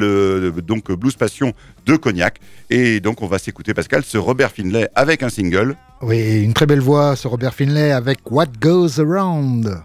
donc 0.61 0.91
Blues 0.91 1.15
Passion 1.15 1.53
de 1.85 1.95
Cognac. 1.95 2.39
Et 2.69 2.99
donc 2.99 3.21
on 3.21 3.27
va 3.27 3.39
s'écouter 3.39 3.73
Pascal 3.73 4.03
ce 4.03 4.17
Robert 4.17 4.51
Finlay 4.51 4.89
avec 4.95 5.23
un 5.23 5.29
single. 5.29 5.77
Oui, 6.01 6.43
une 6.43 6.53
très 6.53 6.65
belle 6.65 6.81
voix, 6.81 7.15
ce 7.15 7.29
Robert 7.29 7.53
Finlay 7.53 7.91
avec 7.91 8.19
What 8.29 8.47
Goes 8.59 8.99
Around. 8.99 9.81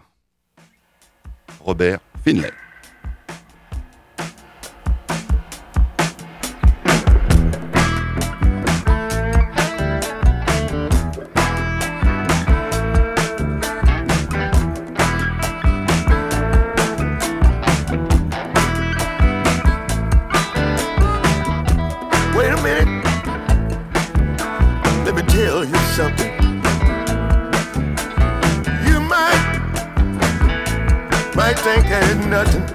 Robert 1.60 2.00
Finlay. 2.24 2.50
Nothing. 32.26 32.65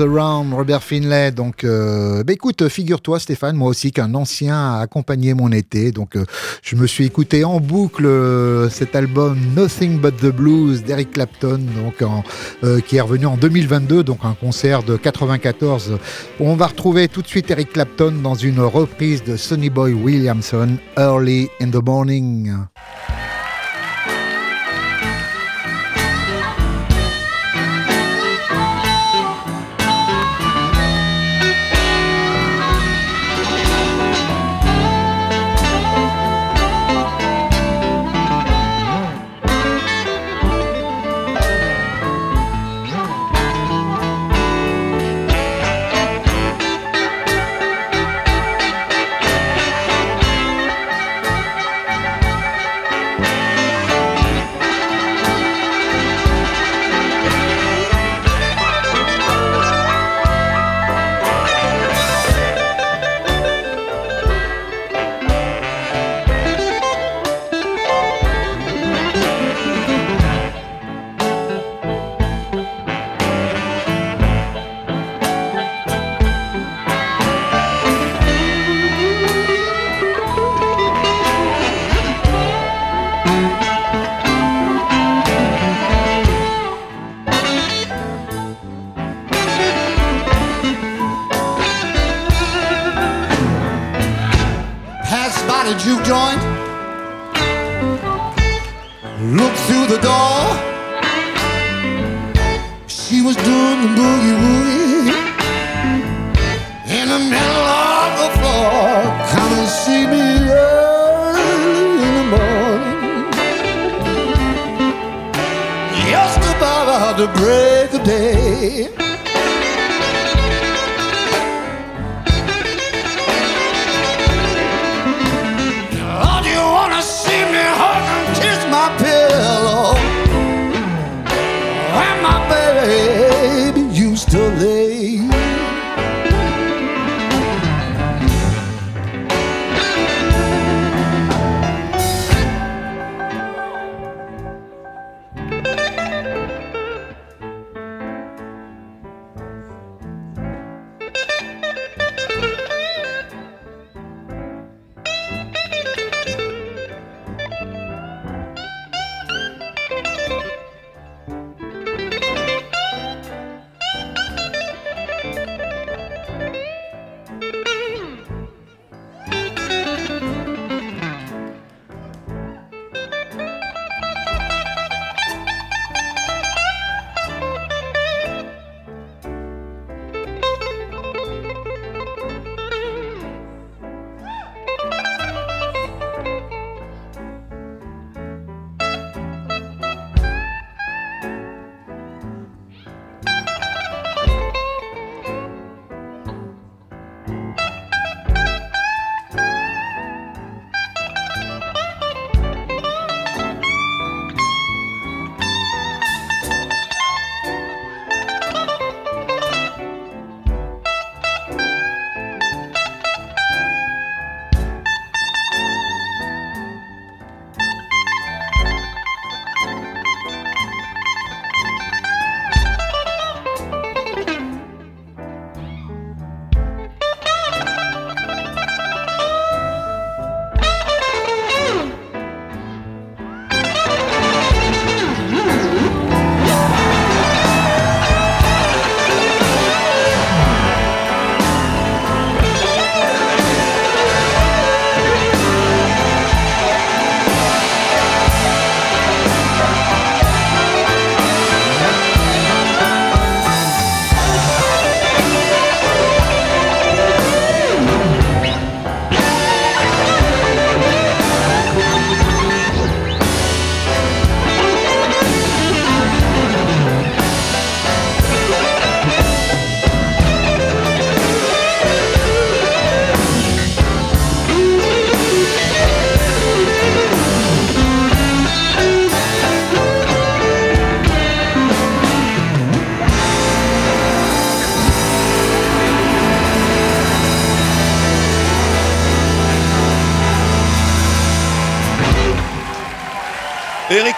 Robert 0.00 0.82
Finlay. 0.82 1.30
Donc, 1.30 1.64
euh, 1.64 2.22
bah 2.24 2.32
écoute, 2.32 2.68
figure-toi, 2.68 3.18
Stéphane, 3.18 3.56
moi 3.56 3.68
aussi, 3.68 3.92
qu'un 3.92 4.14
ancien 4.14 4.56
a 4.56 4.80
accompagné 4.80 5.34
mon 5.34 5.52
été. 5.52 5.92
Donc, 5.92 6.16
euh, 6.16 6.24
je 6.62 6.76
me 6.76 6.86
suis 6.86 7.04
écouté 7.04 7.44
en 7.44 7.60
boucle 7.60 8.06
euh, 8.06 8.68
cet 8.70 8.96
album 8.96 9.38
Nothing 9.56 10.00
But 10.00 10.16
the 10.16 10.34
Blues 10.34 10.82
d'Eric 10.82 11.12
Clapton, 11.12 11.60
donc 11.82 12.04
qui 12.86 12.96
est 12.96 13.00
revenu 13.00 13.26
en 13.26 13.36
2022, 13.36 14.02
donc 14.02 14.20
un 14.24 14.34
concert 14.34 14.82
de 14.82 14.96
94. 14.96 15.98
On 16.40 16.56
va 16.56 16.66
retrouver 16.66 17.08
tout 17.08 17.22
de 17.22 17.28
suite 17.28 17.50
Eric 17.50 17.72
Clapton 17.72 18.12
dans 18.22 18.34
une 18.34 18.60
reprise 18.60 19.22
de 19.22 19.36
Sonny 19.36 19.70
Boy 19.70 19.92
Williamson, 19.92 20.76
Early 20.96 21.48
in 21.60 21.70
the 21.70 21.84
Morning. 21.84 22.52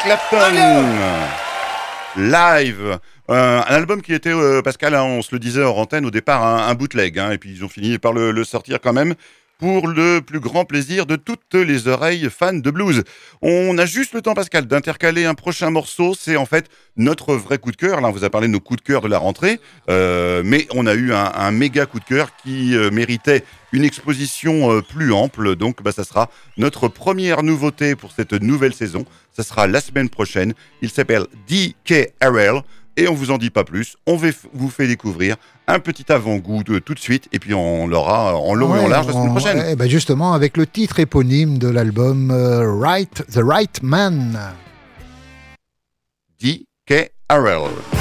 Clapton. 0.06 0.54
Live. 2.16 3.00
Euh, 3.28 3.60
un 3.60 3.74
album 3.74 4.02
qui 4.02 4.14
était, 4.14 4.32
euh, 4.32 4.62
Pascal, 4.62 4.94
hein, 4.94 5.02
on 5.02 5.20
se 5.20 5.34
le 5.34 5.40
disait 5.40 5.62
hors 5.62 5.78
antenne 5.78 6.06
au 6.06 6.12
départ, 6.12 6.44
un, 6.44 6.74
bootleg, 6.74 7.18
hein, 7.18 7.32
et 7.32 7.38
puis 7.38 7.50
ils 7.50 7.64
ont 7.64 7.68
fini 7.68 7.98
par 7.98 8.12
le 8.12 8.44
sortir 8.44 8.80
quand 8.80 8.92
même 8.92 9.16
pour 9.58 9.88
le 9.88 10.20
plus 10.20 10.40
grand 10.40 10.64
plaisir 10.64 11.06
de 11.06 11.16
toutes 11.16 11.54
les 11.54 11.88
oreilles 11.88 12.28
fans 12.30 12.52
de 12.52 12.70
blues. 12.70 13.04
On 13.42 13.76
a 13.78 13.86
juste 13.86 14.12
le 14.14 14.22
temps, 14.22 14.34
Pascal, 14.34 14.66
d'intercaler 14.66 15.24
un 15.24 15.34
prochain 15.34 15.70
morceau. 15.70 16.14
C'est 16.18 16.36
en 16.36 16.46
fait 16.46 16.68
notre 16.96 17.34
vrai 17.34 17.58
coup 17.58 17.70
de 17.70 17.76
cœur. 17.76 18.00
Là, 18.00 18.08
on 18.08 18.12
vous 18.12 18.24
a 18.24 18.30
parlé 18.30 18.48
de 18.48 18.52
nos 18.52 18.60
coups 18.60 18.82
de 18.82 18.86
cœur 18.86 19.00
de 19.00 19.08
la 19.08 19.18
rentrée, 19.18 19.60
euh, 19.88 20.42
mais 20.44 20.66
on 20.74 20.86
a 20.86 20.94
eu 20.94 21.12
un, 21.12 21.50
méga 21.50 21.86
coup 21.86 22.00
de 22.00 22.04
cœur 22.04 22.36
qui 22.36 22.76
euh, 22.76 22.90
méritait 22.90 23.44
une 23.72 23.84
exposition 23.84 24.72
euh, 24.72 24.82
plus 24.82 25.12
ample. 25.12 25.56
Donc, 25.56 25.82
bah, 25.82 25.92
ça 25.92 26.04
sera 26.04 26.30
notre 26.56 26.88
première 26.88 27.42
nouveauté 27.42 27.96
pour 27.96 28.12
cette 28.12 28.32
nouvelle 28.32 28.74
saison. 28.74 29.04
Ça 29.32 29.42
sera 29.42 29.66
la 29.66 29.80
semaine 29.80 30.08
prochaine. 30.08 30.54
Il 30.82 30.90
s'appelle 30.90 31.26
DKRL. 31.48 32.62
Et 32.96 33.08
on 33.08 33.14
vous 33.14 33.30
en 33.30 33.38
dit 33.38 33.50
pas 33.50 33.64
plus. 33.64 33.96
On 34.06 34.16
va- 34.16 34.28
vous 34.54 34.70
fait 34.70 34.86
découvrir 34.86 35.36
un 35.66 35.78
petit 35.80 36.10
avant-goût 36.10 36.62
de 36.64 36.78
tout 36.78 36.94
de 36.94 36.98
suite. 36.98 37.28
Et 37.32 37.38
puis 37.38 37.52
on 37.54 37.86
l'aura 37.86 38.36
en 38.36 38.54
long 38.54 38.74
et 38.74 38.80
en 38.80 38.88
large 38.88 39.06
la 39.08 39.12
semaine 39.12 39.30
prochaine. 39.30 39.58
ouais, 39.58 39.76
bah 39.76 39.86
justement, 39.86 40.32
avec 40.32 40.56
le 40.56 40.66
titre 40.66 40.98
éponyme 41.00 41.58
de 41.58 41.68
l'album 41.68 42.30
euh, 42.30 42.72
Right, 42.78 43.24
The 43.30 43.40
Right 43.42 43.82
Man. 43.82 44.38
DKRL. 46.40 47.10
Well, 47.30 47.95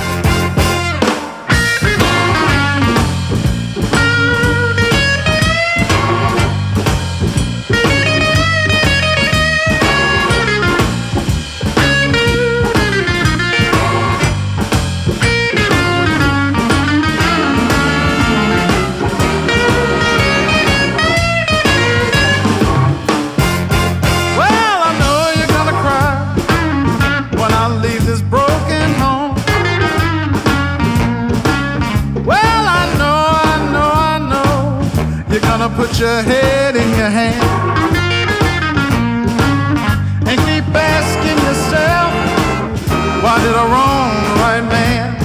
gonna 35.70 35.88
put 35.88 36.00
your 36.00 36.22
head 36.22 36.76
in 36.76 36.90
your 36.90 37.10
hand 37.10 37.42
and 40.28 40.38
keep 40.42 40.64
asking 40.76 41.38
yourself, 41.48 42.12
why 43.24 43.36
did 43.42 43.56
I 43.56 43.66
wrong 43.74 44.12
the 44.28 44.34
right 44.44 44.66
man? 44.76 45.16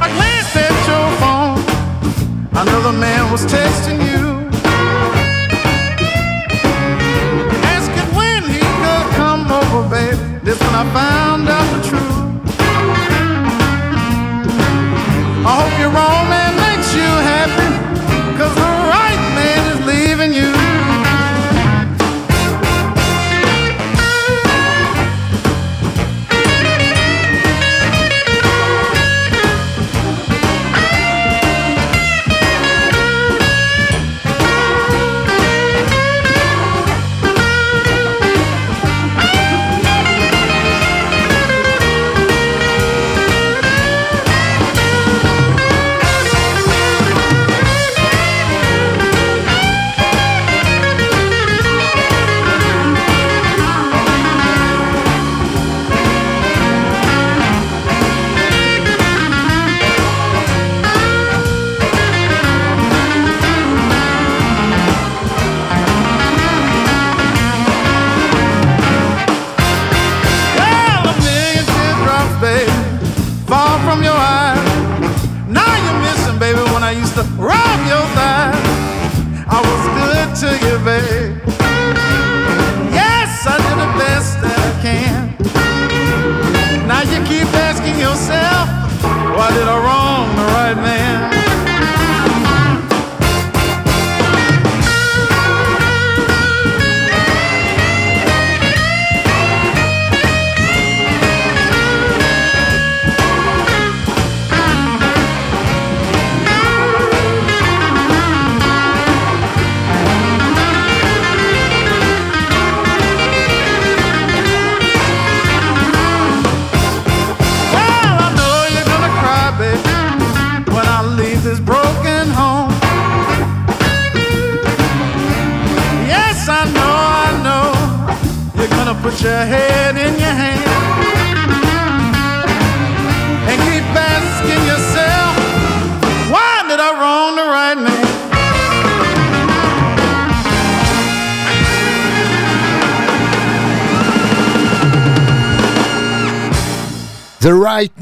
I 0.00 0.08
glanced 0.16 0.56
at 0.56 0.76
your 0.90 1.08
phone. 1.20 1.58
Another 2.62 2.96
man 2.98 3.30
was 3.30 3.44
texting 3.44 4.00
you. 4.10 4.32
when 8.16 8.42
he 8.44 8.60
could 8.60 9.06
come 9.16 9.50
over, 9.50 9.88
baby. 9.88 10.16
This 10.44 10.58
when 10.60 10.74
I 10.74 10.84
found 10.92 11.48
out 11.48 11.68
the 11.76 11.88
truth. 11.88 12.18
I 15.44 15.50
hope 15.60 15.78
your 15.78 15.90
wrong 15.90 16.28
man 16.28 16.41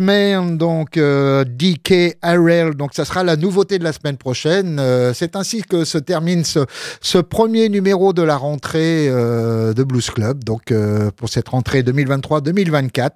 Donc 0.00 0.96
euh, 0.96 1.44
DKRL, 1.44 2.74
donc 2.74 2.90
ça 2.94 3.04
sera 3.04 3.22
la 3.22 3.36
nouveauté 3.36 3.78
de 3.78 3.84
la 3.84 3.92
semaine 3.92 4.16
prochaine. 4.16 4.78
Euh, 4.80 5.12
c'est 5.14 5.36
ainsi 5.36 5.62
que 5.62 5.84
se 5.84 5.98
termine 5.98 6.42
ce, 6.44 7.18
premier 7.18 7.68
numéro 7.68 8.12
de 8.12 8.22
la 8.22 8.36
rentrée 8.36 9.08
euh, 9.08 9.74
de 9.74 9.84
Blues 9.84 10.08
Club, 10.10 10.42
donc 10.42 10.72
euh, 10.72 11.10
pour 11.16 11.28
cette 11.28 11.48
rentrée 11.48 11.82
2023-2024. 11.82 13.10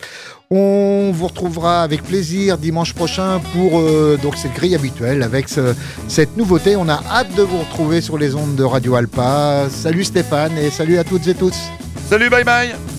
On 0.51 1.11
vous 1.13 1.27
retrouvera 1.27 1.83
avec 1.83 2.03
plaisir 2.03 2.59
dimanche 2.59 2.93
prochain 2.93 3.41
pour 3.55 3.81
donc 4.23 4.37
cette 4.37 4.53
grille 4.53 4.75
habituelle 4.75 5.23
avec 5.23 5.49
ce- 5.49 5.75
cette 6.07 6.37
nouveauté. 6.37 6.77
On 6.77 6.89
a 6.89 7.03
hâte 7.11 7.35
de 7.35 7.43
vous 7.43 7.59
retrouver 7.61 8.01
sur 8.03 8.19
les 8.19 8.35
ondes 8.35 8.55
de 8.55 8.63
Radio 8.63 8.95
Alpa. 8.95 9.69
Salut 9.71 10.05
Stéphane 10.05 10.57
et 10.59 10.71
salut 10.71 10.99
à 10.99 11.05
toutes 11.05 11.27
et 11.27 11.35
tous. 11.35 11.57
Salut, 12.11 12.29
bye 12.29 12.45
bye 12.45 12.94